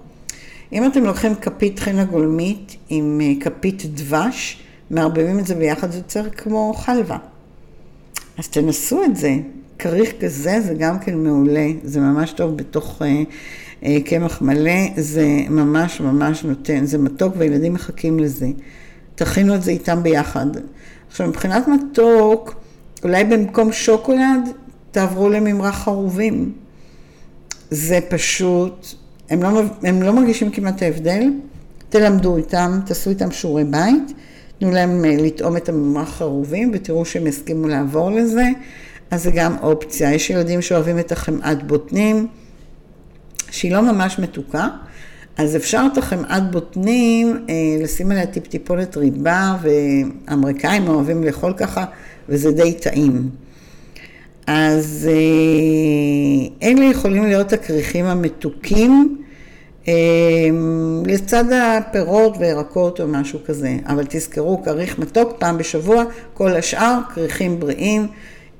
אם 0.74 0.86
אתם 0.86 1.03
לוקחים 1.03 1.36
כפית 1.36 1.79
חנה 1.79 2.03
גולמית 2.03 2.75
עם 2.89 3.22
אה, 3.24 3.31
כפית 3.39 3.86
דבש, 3.86 4.63
מערבבים 4.91 5.39
את 5.39 5.48
זה 5.48 5.55
ביחד, 5.55 5.91
זה 5.91 5.98
יוצר 5.98 6.29
כמו 6.29 6.74
חלבה. 6.74 7.17
אז 8.38 8.48
תנסו 8.48 9.03
את 9.03 9.15
זה. 9.15 9.36
כריך 9.79 10.13
כזה 10.22 10.62
זה 10.62 10.74
גם 10.74 11.00
כן 11.00 11.17
מעולה, 11.17 11.67
זה 11.84 12.00
ממש 12.00 12.31
טוב 12.31 12.58
בתוך 12.58 13.01
אה, 13.01 13.24
אה, 13.86 13.98
קמח 14.05 14.41
מלא, 14.41 14.81
זה 14.98 15.27
ממש 15.50 16.01
ממש 16.01 16.43
נותן, 16.43 16.86
זה 16.86 16.98
מתוק 16.98 17.34
והילדים 17.38 17.74
מחכים 17.74 18.20
לזה. 18.20 18.48
תכינו 19.15 19.55
את 19.55 19.63
זה 19.63 19.72
איתם 19.72 20.03
ביחד. 20.03 20.46
עכשיו 21.08 21.27
מבחינת 21.27 21.67
מתוק, 21.67 22.60
אולי 23.03 23.24
במקום 23.24 23.72
שוקולד 23.72 24.50
תעברו 24.91 25.29
לממרח 25.29 25.84
חרובים. 25.84 26.53
זה 27.72 28.00
פשוט, 28.10 28.88
הם 29.29 29.43
לא, 29.43 29.62
הם 29.84 30.01
לא 30.01 30.13
מרגישים 30.13 30.51
כמעט 30.51 30.81
ההבדל, 30.81 31.24
תלמדו 31.89 32.38
איתם, 32.38 32.79
תעשו 32.86 33.10
איתם 33.10 33.31
שיעורי 33.31 33.63
בית, 33.63 34.13
תנו 34.60 34.72
להם 34.72 35.05
אה, 35.05 35.15
לטעום 35.20 35.58
את 35.58 35.70
הממרח 35.70 36.10
חרובים 36.10 36.72
ותראו 36.74 37.05
שהם 37.05 37.27
יסכימו 37.27 37.67
לעבור 37.67 38.12
לזה. 38.12 38.48
אז 39.12 39.24
זה 39.24 39.31
גם 39.31 39.55
אופציה. 39.62 40.13
יש 40.13 40.29
ילדים 40.29 40.62
שאוהבים 40.62 41.00
את 41.00 41.12
החמאת 41.12 41.67
בוטנים, 41.67 42.27
שהיא 43.51 43.72
לא 43.72 43.81
ממש 43.81 44.20
מתוקה, 44.20 44.67
אז 45.38 45.55
אפשר 45.55 45.86
את 45.93 45.98
החמאת 45.98 46.51
בוטנים, 46.51 47.46
אה, 47.50 47.84
לשים 47.84 48.12
עליה 48.12 48.25
טיפ-טיפולת 48.25 48.98
ריבה, 48.98 49.55
ואמריקאים 49.62 50.88
אוהבים 50.88 51.24
לאכול 51.24 51.53
ככה, 51.58 51.86
וזה 52.31 52.51
די 52.51 52.73
טעים. 52.73 53.29
אז 54.47 55.09
אלה 56.63 56.85
יכולים 56.85 57.23
להיות 57.23 57.53
הכריכים 57.53 58.05
המתוקים, 58.05 59.17
אה, 59.88 59.93
לצד 61.05 61.45
הפירות 61.51 62.38
וירקות 62.39 63.01
או 63.01 63.07
משהו 63.07 63.39
כזה. 63.45 63.77
אבל 63.85 64.05
תזכרו, 64.09 64.63
כריך 64.63 65.00
מתוק 65.00 65.33
פעם 65.39 65.57
בשבוע, 65.57 66.03
כל 66.33 66.55
השאר 66.55 67.00
כריכים 67.13 67.59
בריאים. 67.59 68.07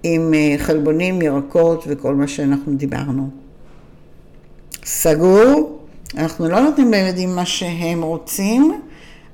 עם 0.04 0.34
אה, 0.34 0.56
חלבונים, 0.58 1.22
ירקות 1.22 1.84
וכל 1.88 2.16
מה 2.16 2.28
שאנחנו 2.28 2.74
דיברנו. 2.74 3.30
סגור, 4.86 5.80
אנחנו 6.18 6.50
לא 6.50 6.60
נותנים 6.60 6.92
לילדים 6.92 7.36
מה 7.36 7.46
שהם 7.46 8.02
רוצים, 8.02 8.82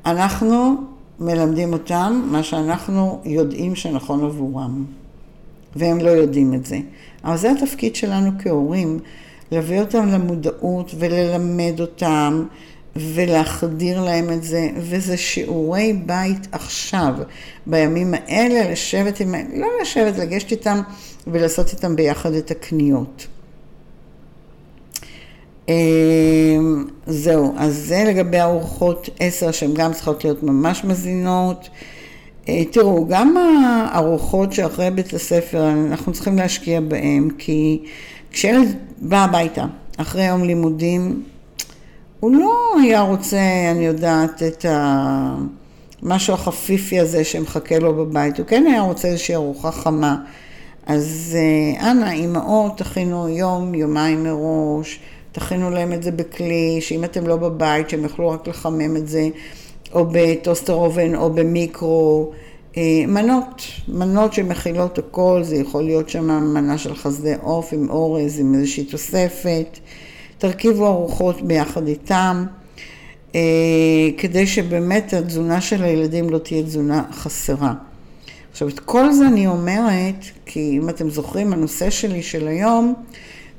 אנחנו 0.05 0.75
מלמדים 1.19 1.73
אותם 1.73 2.27
מה 2.31 2.43
שאנחנו 2.43 3.21
יודעים 3.25 3.75
שנכון 3.75 4.25
עבורם, 4.25 4.85
והם 5.75 5.99
לא 5.99 6.09
יודעים 6.09 6.53
את 6.53 6.65
זה. 6.65 6.79
אבל 7.23 7.37
זה 7.37 7.51
התפקיד 7.51 7.95
שלנו 7.95 8.31
כהורים, 8.39 8.99
להביא 9.51 9.79
אותם 9.79 10.07
למודעות 10.07 10.95
וללמד 10.99 11.79
אותם 11.79 12.45
ולהחדיר 12.95 14.01
להם 14.01 14.29
את 14.31 14.43
זה, 14.43 14.69
וזה 14.77 15.17
שיעורי 15.17 15.93
בית 16.05 16.47
עכשיו, 16.51 17.13
בימים 17.67 18.13
האלה, 18.13 18.71
לשבת 18.71 19.19
עם, 19.19 19.35
לא 19.53 19.67
לשבת, 19.81 20.17
לגשת 20.17 20.51
איתם 20.51 20.81
ולעשות 21.27 21.73
איתם 21.73 21.95
ביחד 21.95 22.33
את 22.33 22.51
הקניות. 22.51 23.27
אמ, 25.69 26.85
זהו, 27.07 27.53
אז 27.57 27.75
זה 27.75 28.03
לגבי 28.07 28.41
ארוחות 28.41 29.09
עשר 29.19 29.51
שהן 29.51 29.73
גם 29.73 29.93
צריכות 29.93 30.23
להיות 30.23 30.43
ממש 30.43 30.83
מזינות. 30.83 31.69
אה, 32.49 32.63
תראו, 32.71 33.07
גם 33.07 33.37
הארוחות 33.37 34.53
שאחרי 34.53 34.91
בית 34.91 35.13
הספר, 35.13 35.69
אנחנו 35.69 36.13
צריכים 36.13 36.37
להשקיע 36.37 36.81
בהן, 36.81 37.29
כי 37.37 37.83
כשילד 38.31 38.75
בא 39.01 39.23
הביתה 39.23 39.65
אחרי 39.97 40.25
יום 40.25 40.43
לימודים, 40.43 41.23
הוא 42.19 42.31
לא 42.31 42.53
היה 42.81 43.01
רוצה, 43.01 43.39
אני 43.71 43.85
יודעת, 43.85 44.43
את 44.43 44.65
המשהו 46.01 46.33
החפיפי 46.33 46.99
הזה 46.99 47.23
שמחכה 47.23 47.79
לו 47.79 47.93
בבית, 47.95 48.37
הוא 48.37 48.45
כן 48.45 48.65
היה 48.67 48.81
רוצה 48.81 49.07
איזושהי 49.07 49.35
ארוחה 49.35 49.71
חמה. 49.71 50.15
אז 50.85 51.37
אה, 51.39 51.91
אנא, 51.91 52.11
אימהות, 52.11 52.77
תכינו 52.77 53.29
יום, 53.29 53.75
יומיים 53.75 54.23
מראש, 54.23 54.99
תכינו 55.37 55.69
להם 55.69 55.93
את 55.93 56.03
זה 56.03 56.11
בכלי, 56.11 56.77
שאם 56.81 57.03
אתם 57.03 57.27
לא 57.27 57.35
בבית, 57.35 57.89
שהם 57.89 58.03
יוכלו 58.03 58.29
רק 58.29 58.47
לחמם 58.47 58.97
את 58.97 59.07
זה, 59.07 59.29
או 59.93 60.05
בטוסטר 60.11 60.73
אובן 60.73 61.15
או 61.15 61.29
במיקרו. 61.29 62.31
אה, 62.77 63.03
מנות, 63.07 63.61
מנות 63.87 64.33
שמכילות 64.33 64.97
הכל, 64.97 65.39
זה 65.43 65.55
יכול 65.55 65.83
להיות 65.83 66.09
שם 66.09 66.53
מנה 66.53 66.77
של 66.77 66.95
חסדי 66.95 67.33
עוף 67.41 67.73
עם 67.73 67.89
אורז, 67.89 68.39
עם 68.39 68.55
איזושהי 68.55 68.83
תוספת. 68.83 69.79
תרכיבו 70.37 70.87
ארוחות 70.87 71.41
ביחד 71.41 71.87
איתם, 71.87 72.45
אה, 73.35 73.39
כדי 74.17 74.47
שבאמת 74.47 75.13
התזונה 75.13 75.61
של 75.61 75.83
הילדים 75.83 76.29
לא 76.29 76.37
תהיה 76.37 76.63
תזונה 76.63 77.03
חסרה. 77.11 77.73
עכשיו, 78.51 78.67
את 78.67 78.79
כל 78.79 79.11
זה 79.11 79.27
אני 79.27 79.47
אומרת, 79.47 80.25
כי 80.45 80.77
אם 80.81 80.89
אתם 80.89 81.09
זוכרים, 81.09 81.53
הנושא 81.53 81.89
שלי 81.89 82.23
של 82.23 82.47
היום, 82.47 82.93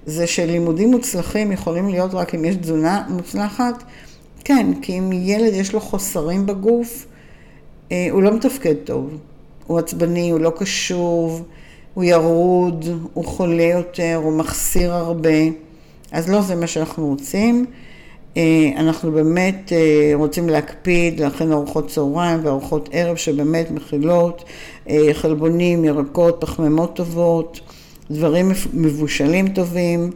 זה 0.08 0.26
שלימודים 0.26 0.90
מוצלחים 0.90 1.52
יכולים 1.52 1.88
להיות 1.88 2.14
רק 2.14 2.34
אם 2.34 2.44
יש 2.44 2.56
תזונה 2.56 3.02
מוצלחת. 3.08 3.82
כן, 4.44 4.66
כי 4.82 4.98
אם 4.98 5.12
ילד 5.12 5.54
יש 5.54 5.72
לו 5.72 5.80
חוסרים 5.80 6.46
בגוף, 6.46 7.06
אה, 7.92 8.08
הוא 8.10 8.22
לא 8.22 8.34
מתפקד 8.34 8.74
טוב. 8.84 9.18
הוא 9.66 9.78
עצבני, 9.78 10.30
הוא 10.30 10.40
לא 10.40 10.52
קשוב, 10.58 11.42
הוא 11.94 12.04
ירוד, 12.04 12.84
הוא 13.14 13.24
חולה 13.24 13.62
יותר, 13.62 14.20
הוא 14.24 14.32
מחסיר 14.32 14.92
הרבה. 14.92 15.38
אז 16.12 16.28
לא 16.28 16.40
זה 16.40 16.54
מה 16.54 16.66
שאנחנו 16.66 17.06
רוצים. 17.06 17.66
אה, 18.36 18.70
אנחנו 18.76 19.12
באמת 19.12 19.72
אה, 19.72 20.12
רוצים 20.14 20.48
להקפיד, 20.48 21.20
להכין 21.20 21.52
ארוחות 21.52 21.88
צהריים 21.88 22.40
וארוחות 22.42 22.88
ערב 22.92 23.16
שבאמת 23.16 23.70
מכילות 23.70 24.44
חלבונים, 25.12 25.84
ירקות, 25.84 26.36
פחמימות 26.40 26.96
טובות, 26.96 27.60
דברים 28.10 28.52
מבושלים 28.74 29.48
טובים. 29.48 30.10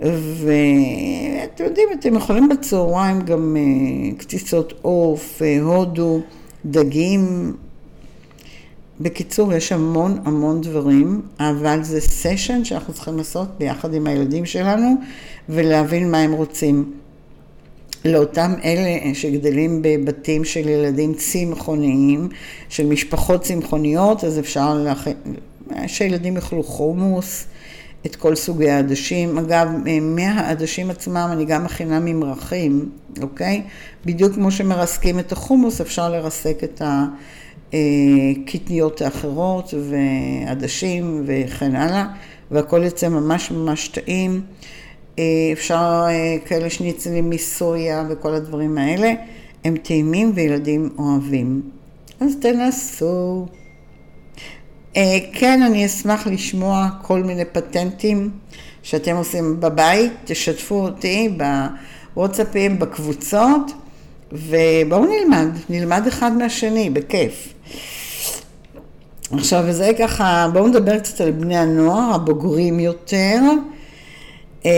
ואתם 0.00 1.64
יודעים, 1.64 1.88
אתם 2.00 2.16
יכולים 2.16 2.48
בצהריים 2.48 3.22
גם 3.22 3.56
קציצות 4.18 4.72
עוף, 4.82 5.42
הודו, 5.62 6.20
דגים, 6.64 7.52
בקיצור, 9.00 9.52
יש 9.52 9.72
המון 9.72 10.18
המון 10.24 10.60
דברים, 10.60 11.20
אבל 11.40 11.82
זה 11.82 12.00
סשן 12.00 12.64
שאנחנו 12.64 12.92
צריכים 12.92 13.16
לעשות 13.16 13.48
ביחד 13.58 13.94
עם 13.94 14.06
הילדים 14.06 14.46
שלנו 14.46 14.94
ולהבין 15.48 16.10
מה 16.10 16.18
הם 16.18 16.32
רוצים. 16.32 16.92
לאותם 18.04 18.54
אלה 18.64 19.14
שגדלים 19.14 19.82
בבתים 19.82 20.44
של 20.44 20.68
ילדים 20.68 21.14
צמחוניים, 21.14 22.28
של 22.68 22.86
משפחות 22.86 23.42
צמחוניות, 23.42 24.24
אז 24.24 24.38
אפשר. 24.38 24.86
שילדים 25.86 26.36
יאכלו 26.36 26.62
חומוס, 26.62 27.46
את 28.06 28.16
כל 28.16 28.34
סוגי 28.34 28.70
העדשים. 28.70 29.38
אגב, 29.38 29.68
מהעדשים 30.02 30.90
עצמם 30.90 31.28
אני 31.32 31.44
גם 31.44 31.64
מכינה 31.64 32.00
ממרחים, 32.00 32.88
אוקיי? 33.22 33.62
בדיוק 34.04 34.34
כמו 34.34 34.50
שמרסקים 34.50 35.18
את 35.18 35.32
החומוס, 35.32 35.80
אפשר 35.80 36.10
לרסק 36.10 36.64
את 36.64 36.82
ה... 36.82 37.04
קטניות 38.46 39.02
האחרות 39.02 39.74
ועדשים 39.90 41.24
וכן 41.26 41.76
הלאה, 41.76 42.06
והכל 42.50 42.82
יוצא 42.84 43.08
ממש 43.08 43.50
ממש 43.50 43.88
טעים. 43.88 44.40
אה, 45.18 45.24
אפשר 45.52 46.04
כאלה 46.46 46.70
שניצלים 46.70 47.30
מסויה 47.30 48.04
וכל 48.10 48.34
הדברים 48.34 48.78
האלה, 48.78 49.12
הם 49.64 49.76
טעימים 49.76 50.32
וילדים 50.34 50.88
אוהבים. 50.98 51.62
אז 52.20 52.36
תנסו. 52.40 53.46
כן, 55.32 55.62
אני 55.62 55.86
אשמח 55.86 56.26
לשמוע 56.26 56.88
כל 57.02 57.22
מיני 57.22 57.44
פטנטים 57.44 58.30
שאתם 58.82 59.16
עושים 59.16 59.60
בבית, 59.60 60.12
תשתפו 60.24 60.74
אותי 60.74 61.36
בוואטסאפים, 62.14 62.78
בקבוצות, 62.78 63.72
ובואו 64.32 65.04
נלמד, 65.04 65.48
נלמד 65.70 66.06
אחד 66.06 66.32
מהשני, 66.32 66.90
בכיף. 66.90 67.54
עכשיו, 69.32 69.64
וזה 69.66 69.90
ככה, 69.98 70.48
בואו 70.52 70.68
נדבר 70.68 70.98
קצת 70.98 71.20
על 71.20 71.30
בני 71.30 71.56
הנוער, 71.56 72.14
הבוגרים 72.14 72.80
יותר, 72.80 73.40
אה, 74.66 74.70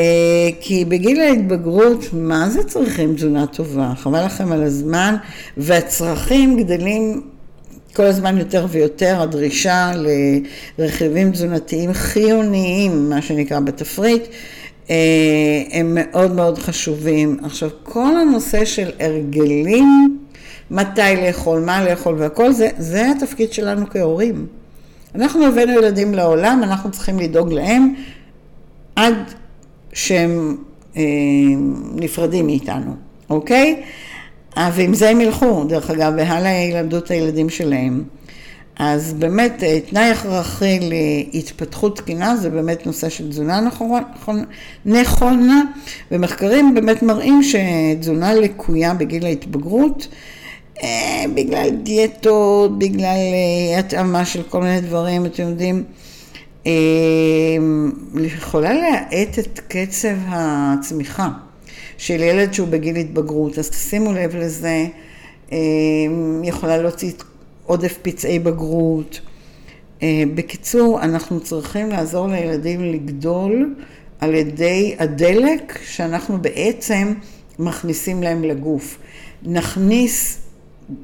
כי 0.60 0.84
בגיל 0.84 1.20
ההתבגרות, 1.20 2.04
מה 2.12 2.48
זה 2.50 2.64
צריכים 2.64 3.14
תזונה 3.14 3.46
טובה? 3.46 3.92
חבל 3.96 4.24
לכם 4.24 4.52
על 4.52 4.62
הזמן, 4.62 5.16
והצרכים 5.56 6.56
גדלים 6.56 7.22
כל 7.94 8.02
הזמן 8.02 8.38
יותר 8.38 8.66
ויותר, 8.70 9.22
הדרישה 9.22 9.92
לרכיבים 10.78 11.30
תזונתיים 11.30 11.92
חיוניים, 11.92 13.10
מה 13.10 13.22
שנקרא 13.22 13.60
בתפריט, 13.60 14.22
אה, 14.90 14.96
הם 15.70 15.98
מאוד 16.00 16.32
מאוד 16.34 16.58
חשובים. 16.58 17.36
עכשיו, 17.42 17.70
כל 17.82 18.16
הנושא 18.16 18.64
של 18.64 18.90
הרגלים, 19.00 20.18
מתי 20.70 21.00
לאכול, 21.26 21.60
מה 21.60 21.84
לאכול 21.84 22.14
והכל, 22.18 22.52
זה, 22.52 22.68
זה 22.78 23.10
התפקיד 23.10 23.52
שלנו 23.52 23.86
כהורים. 23.90 24.46
אנחנו 25.14 25.46
הבאנו 25.46 25.72
ילדים 25.72 26.14
לעולם, 26.14 26.60
אנחנו 26.62 26.90
צריכים 26.90 27.18
לדאוג 27.18 27.52
להם 27.52 27.94
עד 28.96 29.14
שהם 29.92 30.56
אה, 30.96 31.02
נפרדים 31.94 32.46
מאיתנו, 32.46 32.94
אוקיי? 33.30 33.82
אה, 34.56 34.70
ועם 34.74 34.94
זה 34.94 35.10
הם 35.10 35.20
ילכו, 35.20 35.64
דרך 35.64 35.90
אגב, 35.90 36.12
והלאה 36.16 36.50
ילמדו 36.50 36.98
את 36.98 37.10
הילדים 37.10 37.50
שלהם. 37.50 38.04
אז 38.78 39.12
באמת, 39.12 39.62
אה, 39.62 39.80
תנאי 39.80 40.10
הכרחי 40.10 40.78
להתפתחות 41.32 41.96
תקינה 41.96 42.36
זה 42.36 42.50
באמת 42.50 42.86
נושא 42.86 43.08
של 43.08 43.28
תזונה 43.28 43.60
נכון, 43.60 44.02
נכונה, 44.86 45.62
ומחקרים 46.10 46.74
באמת 46.74 47.02
מראים 47.02 47.40
שתזונה 47.42 48.34
לקויה 48.34 48.94
בגיל 48.94 49.26
ההתבגרות, 49.26 50.08
אה, 50.82 51.24
בגלל 51.34 51.70
דיאטות, 51.70 52.78
בגלל 52.78 53.16
התאמה 53.78 54.24
של 54.24 54.42
כל 54.42 54.60
מיני 54.60 54.80
דברים, 54.80 55.26
אתם 55.26 55.42
יודעים, 55.42 55.84
יכולה 58.24 58.72
להאט 58.72 59.38
את 59.38 59.60
קצב 59.68 60.16
הצמיחה. 60.28 61.28
של 62.04 62.22
ילד 62.22 62.54
שהוא 62.54 62.68
בגיל 62.68 62.96
התבגרות, 62.96 63.58
אז 63.58 63.70
תשימו 63.70 64.12
לב 64.12 64.36
לזה, 64.36 64.86
אה, 65.52 65.58
יכולה 66.44 66.78
להוציא 66.78 67.12
עודף 67.66 67.98
פצעי 68.02 68.38
בגרות. 68.38 69.20
אה, 70.02 70.22
בקיצור, 70.34 71.02
אנחנו 71.02 71.40
צריכים 71.40 71.88
לעזור 71.88 72.26
לילדים 72.26 72.84
לגדול 72.92 73.74
על 74.20 74.34
ידי 74.34 74.94
הדלק 74.98 75.78
שאנחנו 75.84 76.38
בעצם 76.42 77.14
מכניסים 77.58 78.22
להם 78.22 78.44
לגוף. 78.44 78.98
נכניס 79.42 80.38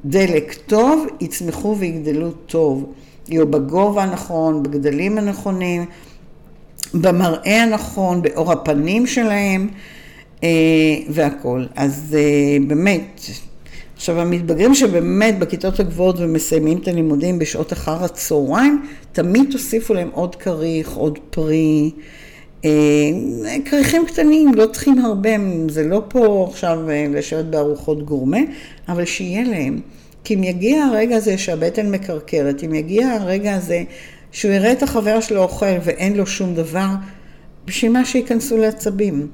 דלק 0.05 0.53
טוב, 0.53 1.05
יצמחו 1.21 1.75
ויגדלו 1.79 2.31
טוב. 2.31 2.93
יהיו 3.27 3.47
בגובה 3.47 4.03
הנכון, 4.03 4.63
בגדלים 4.63 5.17
הנכונים, 5.17 5.85
במראה 6.93 7.63
הנכון, 7.63 8.21
באור 8.21 8.51
הפנים 8.51 9.07
שלהם. 9.07 9.69
אה, 10.43 10.49
והכול. 11.09 11.67
אז 11.75 12.17
אה, 12.19 12.57
באמת, 12.67 13.21
עכשיו 13.95 14.19
המתבגרים 14.19 14.75
שבאמת 14.75 15.39
בכיתות 15.39 15.79
הגבוהות 15.79 16.15
ומסיימים 16.19 16.77
את 16.77 16.87
הלימודים 16.87 17.39
בשעות 17.39 17.73
אחר 17.73 18.03
הצהריים, 18.03 18.85
תמיד 19.11 19.51
תוסיפו 19.51 19.93
להם 19.93 20.09
עוד 20.13 20.35
כריך, 20.35 20.91
עוד 20.91 21.19
פרי. 21.29 21.91
אה, 22.65 22.69
כריכים 23.65 24.05
קטנים, 24.05 24.53
לא 24.53 24.65
צריכים 24.65 24.99
הרבה, 24.99 25.29
זה 25.69 25.83
לא 25.83 26.01
פה 26.07 26.47
עכשיו 26.49 26.79
לשבת 27.09 27.45
בארוחות 27.45 28.05
גורמה, 28.05 28.39
אבל 28.89 29.05
שיהיה 29.05 29.43
להם. 29.43 29.79
כי 30.23 30.35
אם 30.35 30.43
יגיע 30.43 30.83
הרגע 30.83 31.15
הזה 31.15 31.37
שהבטן 31.37 31.91
מקרקרת, 31.91 32.63
אם 32.63 32.73
יגיע 32.73 33.07
הרגע 33.07 33.55
הזה 33.55 33.83
שהוא 34.31 34.51
יראה 34.51 34.71
את 34.71 34.83
החבר 34.83 35.19
שלו 35.19 35.43
אוכל 35.43 35.65
ואין 35.83 36.17
לו 36.17 36.25
שום 36.25 36.55
דבר, 36.55 36.87
בשביל 37.65 37.91
מה 37.91 38.05
שייכנסו 38.05 38.57
לעצבים. 38.57 39.27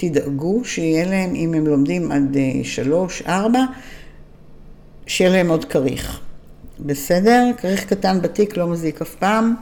תדאגו 0.00 0.64
שיהיה 0.64 1.04
להם, 1.04 1.34
אם 1.34 1.54
הם 1.54 1.66
לומדים 1.66 2.12
עד 2.12 2.36
אה, 2.36 2.64
שלוש, 2.64 3.22
ארבע, 3.26 3.64
שיהיה 5.06 5.30
להם 5.30 5.50
עוד 5.50 5.64
כריך. 5.64 6.20
בסדר? 6.80 7.50
כריך 7.56 7.84
קטן 7.84 8.22
בתיק 8.22 8.56
לא 8.56 8.66
מזיק 8.66 9.02
אף 9.02 9.14
פעם, 9.14 9.54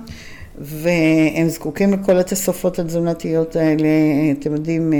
והם 0.58 1.48
זקוקים 1.48 1.92
לכל 1.92 2.16
התוספות 2.16 2.78
התזונתיות 2.78 3.56
האלה, 3.56 3.88
אתם 4.40 4.52
יודעים, 4.52 4.92
אה, 4.92 4.98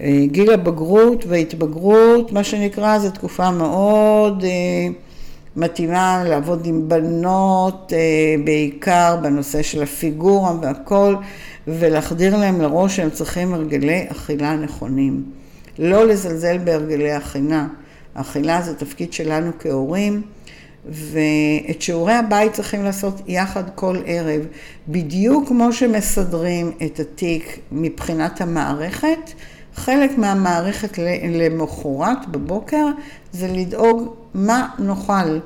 אה, 0.00 0.26
גיל 0.26 0.52
הבגרות 0.52 1.24
וההתבגרות, 1.28 2.32
מה 2.32 2.44
שנקרא, 2.44 2.98
זו 2.98 3.10
תקופה 3.10 3.50
מאוד 3.50 4.44
מתאימה 5.56 6.24
לעבוד 6.28 6.66
עם 6.66 6.88
בנות, 6.88 7.92
בעיקר 8.44 9.16
בנושא 9.22 9.62
של 9.62 9.82
הפיגורה 9.82 10.52
והכל. 10.62 11.14
ולהחדיר 11.68 12.36
להם 12.36 12.60
לראש 12.60 12.96
שהם 12.96 13.10
צריכים 13.10 13.54
הרגלי 13.54 14.06
אכילה 14.08 14.56
נכונים. 14.56 15.22
לא 15.78 16.06
לזלזל 16.06 16.58
בהרגלי 16.58 17.16
אכילה. 17.16 17.66
אכילה 18.14 18.62
זה 18.62 18.74
תפקיד 18.74 19.12
שלנו 19.12 19.50
כהורים, 19.58 20.22
ואת 20.86 21.82
שיעורי 21.82 22.12
הבית 22.12 22.52
צריכים 22.52 22.84
לעשות 22.84 23.20
יחד 23.26 23.64
כל 23.74 23.96
ערב, 24.06 24.40
בדיוק 24.88 25.48
כמו 25.48 25.72
שמסדרים 25.72 26.72
את 26.86 27.00
התיק 27.00 27.58
מבחינת 27.72 28.40
המערכת. 28.40 29.32
חלק 29.74 30.18
מהמערכת 30.18 30.98
למחרת 31.28 32.28
בבוקר 32.28 32.86
זה 33.32 33.48
לדאוג 33.48 34.14
מה 34.34 34.68
נאכל, 34.78 35.38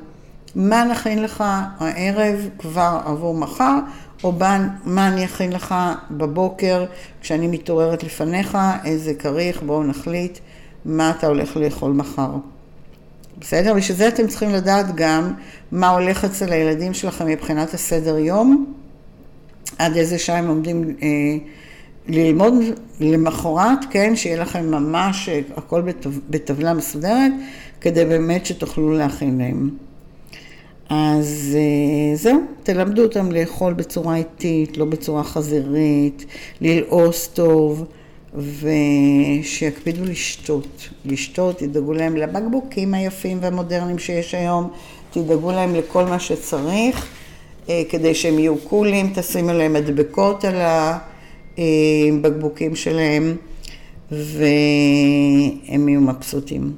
מה 0.54 0.84
נכין 0.84 1.22
לך 1.22 1.44
הערב 1.78 2.48
כבר 2.58 3.00
עבור 3.04 3.34
מחר, 3.34 3.78
או 4.24 4.32
בן, 4.32 4.68
מה 4.84 5.08
אני 5.08 5.24
אכין 5.24 5.52
לך 5.52 5.74
בבוקר 6.10 6.84
כשאני 7.20 7.46
מתעוררת 7.46 8.04
לפניך, 8.04 8.58
איזה 8.84 9.14
כריך, 9.14 9.62
בואו 9.62 9.84
נחליט 9.84 10.38
מה 10.84 11.10
אתה 11.10 11.26
הולך 11.26 11.56
לאכול 11.56 11.92
מחר. 11.92 12.30
בסדר? 13.38 13.74
בשביל 13.74 13.98
זה 13.98 14.08
אתם 14.08 14.26
צריכים 14.26 14.50
לדעת 14.50 14.86
גם 14.94 15.32
מה 15.72 15.88
הולך 15.88 16.24
אצל 16.24 16.52
הילדים 16.52 16.94
שלכם 16.94 17.26
מבחינת 17.26 17.74
הסדר 17.74 18.18
יום, 18.18 18.74
עד 19.78 19.96
איזה 19.96 20.18
שעה 20.18 20.38
הם 20.38 20.48
עומדים 20.48 20.96
אה, 21.02 21.08
ללמוד 22.08 22.54
למחרת, 23.00 23.78
כן, 23.90 24.16
שיהיה 24.16 24.42
לכם 24.42 24.70
ממש 24.70 25.28
אה, 25.28 25.40
הכל 25.56 25.82
בטבלה 26.30 26.74
מסודרת, 26.74 27.32
כדי 27.80 28.04
באמת 28.04 28.46
שתוכלו 28.46 28.92
להכין 28.92 29.38
להם. 29.38 29.70
אז 30.94 31.56
אה, 31.58 32.16
זהו, 32.16 32.40
תלמדו 32.62 33.02
אותם 33.02 33.32
לאכול 33.32 33.72
בצורה 33.72 34.16
איטית, 34.16 34.76
לא 34.76 34.84
בצורה 34.84 35.24
חזירית, 35.24 36.24
ללעוס 36.60 37.28
טוב, 37.28 37.84
ושיקפידו 38.34 40.04
לשתות. 40.04 40.88
לשתות, 41.04 41.58
תדאגו 41.58 41.92
להם 41.92 42.16
לבקבוקים 42.16 42.94
היפים 42.94 43.38
והמודרניים 43.40 43.98
שיש 43.98 44.34
היום, 44.34 44.70
תדאגו 45.10 45.52
להם 45.52 45.74
לכל 45.74 46.04
מה 46.04 46.18
שצריך, 46.18 47.06
אה, 47.68 47.82
כדי 47.88 48.14
שהם 48.14 48.38
יהיו 48.38 48.56
קולים, 48.56 49.12
תשימו 49.14 49.52
להם 49.52 49.72
מדבקות 49.72 50.44
על 50.44 50.56
הבקבוקים 51.58 52.76
שלהם, 52.76 53.36
והם 54.10 55.88
יהיו 55.88 56.00
מבסוטים. 56.00 56.72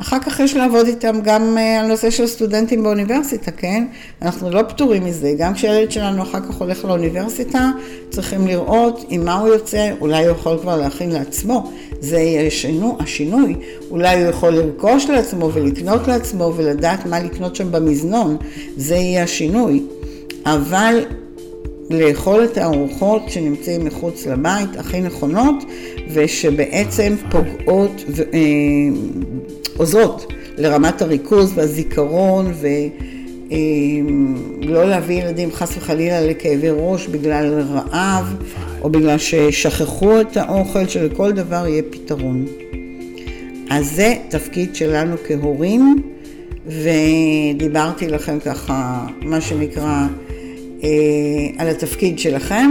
אחר 0.00 0.18
כך 0.18 0.40
יש 0.40 0.56
לעבוד 0.56 0.86
איתם 0.86 1.20
גם 1.22 1.58
אה, 1.58 1.80
על 1.80 1.86
נושא 1.86 2.10
של 2.10 2.26
סטודנטים 2.26 2.82
באוניברסיטה, 2.82 3.50
כן? 3.50 3.86
אנחנו 4.22 4.50
לא 4.50 4.62
פטורים 4.62 5.04
מזה. 5.04 5.34
גם 5.38 5.54
כשהילד 5.54 5.90
שלנו 5.90 6.22
אחר 6.22 6.40
כך 6.40 6.54
הולך 6.54 6.84
לאוניברסיטה, 6.84 7.70
צריכים 8.10 8.46
לראות 8.46 9.04
עם 9.08 9.24
מה 9.24 9.34
הוא 9.34 9.48
יוצא, 9.48 9.90
אולי 10.00 10.24
הוא 10.24 10.30
יכול 10.30 10.58
כבר 10.62 10.76
להכין 10.76 11.10
לעצמו. 11.10 11.72
זה 12.00 12.18
יהיה 12.18 12.50
שינו, 12.50 12.96
השינוי. 13.00 13.54
אולי 13.90 14.20
הוא 14.20 14.30
יכול 14.30 14.50
לרכוש 14.50 15.10
לעצמו 15.10 15.50
ולקנות 15.52 16.08
לעצמו 16.08 16.52
ולדעת 16.56 17.06
מה 17.06 17.20
לקנות 17.20 17.56
שם 17.56 17.72
במזנון. 17.72 18.36
זה 18.76 18.94
יהיה 18.94 19.22
השינוי. 19.22 19.82
אבל 20.46 21.04
לאכול 21.90 22.44
את 22.44 22.58
הארוחות 22.58 23.22
שנמצאים 23.28 23.84
מחוץ 23.84 24.26
לבית 24.26 24.76
הכי 24.78 25.00
נכונות 25.00 25.64
ושבעצם 26.12 27.14
פוגעות. 27.30 28.04
אה, 28.34 28.38
עוזרות 29.78 30.32
לרמת 30.56 31.02
הריכוז 31.02 31.52
והזיכרון 31.54 32.52
ולא 34.60 34.88
להביא 34.88 35.22
ילדים 35.22 35.52
חס 35.52 35.76
וחלילה 35.76 36.20
לכאבי 36.20 36.68
ראש 36.70 37.06
בגלל 37.06 37.60
רעב 37.60 38.36
או 38.82 38.90
בגלל 38.90 39.18
ששכחו 39.18 40.20
את 40.20 40.36
האוכל, 40.36 40.88
שלכל 40.88 41.32
דבר 41.32 41.66
יהיה 41.66 41.82
פתרון. 41.90 42.46
אז 43.70 43.90
זה 43.94 44.14
תפקיד 44.28 44.74
שלנו 44.74 45.16
כהורים, 45.28 46.02
ודיברתי 46.66 48.08
לכם 48.08 48.38
ככה, 48.40 49.06
מה 49.22 49.40
שנקרא, 49.40 50.06
אה, 50.84 50.88
על 51.58 51.68
התפקיד 51.68 52.18
שלכם, 52.18 52.70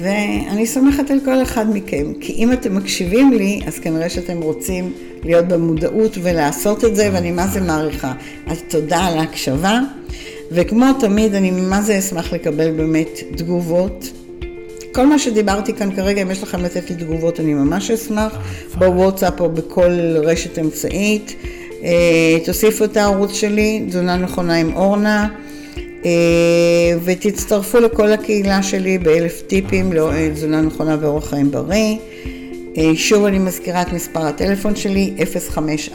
ואני 0.00 0.66
סומכת 0.66 1.10
על 1.10 1.20
כל 1.24 1.42
אחד 1.42 1.76
מכם, 1.76 2.12
כי 2.20 2.32
אם 2.32 2.52
אתם 2.52 2.76
מקשיבים 2.76 3.32
לי, 3.32 3.60
אז 3.66 3.78
כנראה 3.78 4.08
שאתם 4.08 4.42
רוצים 4.42 4.92
להיות 5.24 5.48
במודעות 5.48 6.18
ולעשות 6.22 6.84
את 6.84 6.96
זה, 6.96 7.10
ואני 7.12 7.30
מה 7.30 7.46
זה 7.46 7.60
מעריכה. 7.60 8.12
אז 8.46 8.62
תודה 8.68 8.98
על 8.98 9.18
ההקשבה, 9.18 9.80
וכמו 10.50 10.86
תמיד, 11.00 11.34
אני 11.34 11.50
מה 11.50 11.82
זה 11.82 11.98
אשמח 11.98 12.32
לקבל 12.32 12.70
באמת 12.70 13.20
תגובות. 13.36 14.10
כל 14.92 15.06
מה 15.06 15.18
שדיברתי 15.18 15.74
כאן 15.74 15.96
כרגע, 15.96 16.22
אם 16.22 16.30
יש 16.30 16.42
לכם 16.42 16.62
לתת 16.62 16.90
לי 16.90 16.96
תגובות, 16.96 17.40
אני 17.40 17.54
ממש 17.54 17.90
אשמח, 17.90 18.38
בוואטסאפ 18.78 19.40
או 19.40 19.48
בכל 19.48 19.90
רשת 20.24 20.58
אמצעית. 20.58 21.34
אה, 21.82 22.38
תוסיפו 22.44 22.84
את 22.84 22.96
הערוץ 22.96 23.32
שלי, 23.32 23.84
תזונה 23.88 24.16
נכונה 24.16 24.54
עם 24.54 24.72
אורנה. 24.76 25.28
אה, 26.06 26.10
ותצטרפו 27.04 27.80
לכל 27.80 28.12
הקהילה 28.12 28.62
שלי 28.62 28.98
באלף 28.98 29.42
טיפים 29.46 29.92
לתזונה 29.92 30.60
נכונה 30.60 30.96
ואורח 31.00 31.30
חיים 31.30 31.50
בריא. 31.50 31.96
אה, 32.78 32.90
שוב 32.94 33.24
אני 33.24 33.38
מזכירה 33.38 33.82
את 33.82 33.92
מספר 33.92 34.20
הטלפון 34.20 34.76
שלי, 34.76 35.14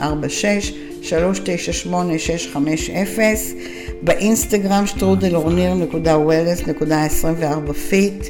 באינסטגרם 4.02 4.86
שטרודל 4.86 5.66
אורניר.wellness.24 5.66 7.72
fit, 7.72 8.26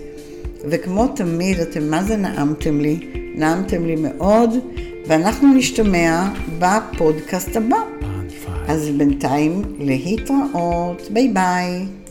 וכמו 0.65 1.09
תמיד, 1.09 1.61
אתם 1.61 1.91
מה 1.91 2.05
זה 2.05 2.17
נעמתם 2.17 2.81
לי? 2.81 2.99
נעמתם 3.35 3.87
לי 3.87 3.97
מאוד, 3.97 4.51
ואנחנו 5.07 5.55
נשתמע 5.55 6.29
בפודקאסט 6.59 7.57
הבא. 7.57 7.92
אז 8.69 8.89
בינתיים 8.89 9.63
להתראות, 9.79 11.03
ביי 11.11 11.29
ביי. 11.29 12.02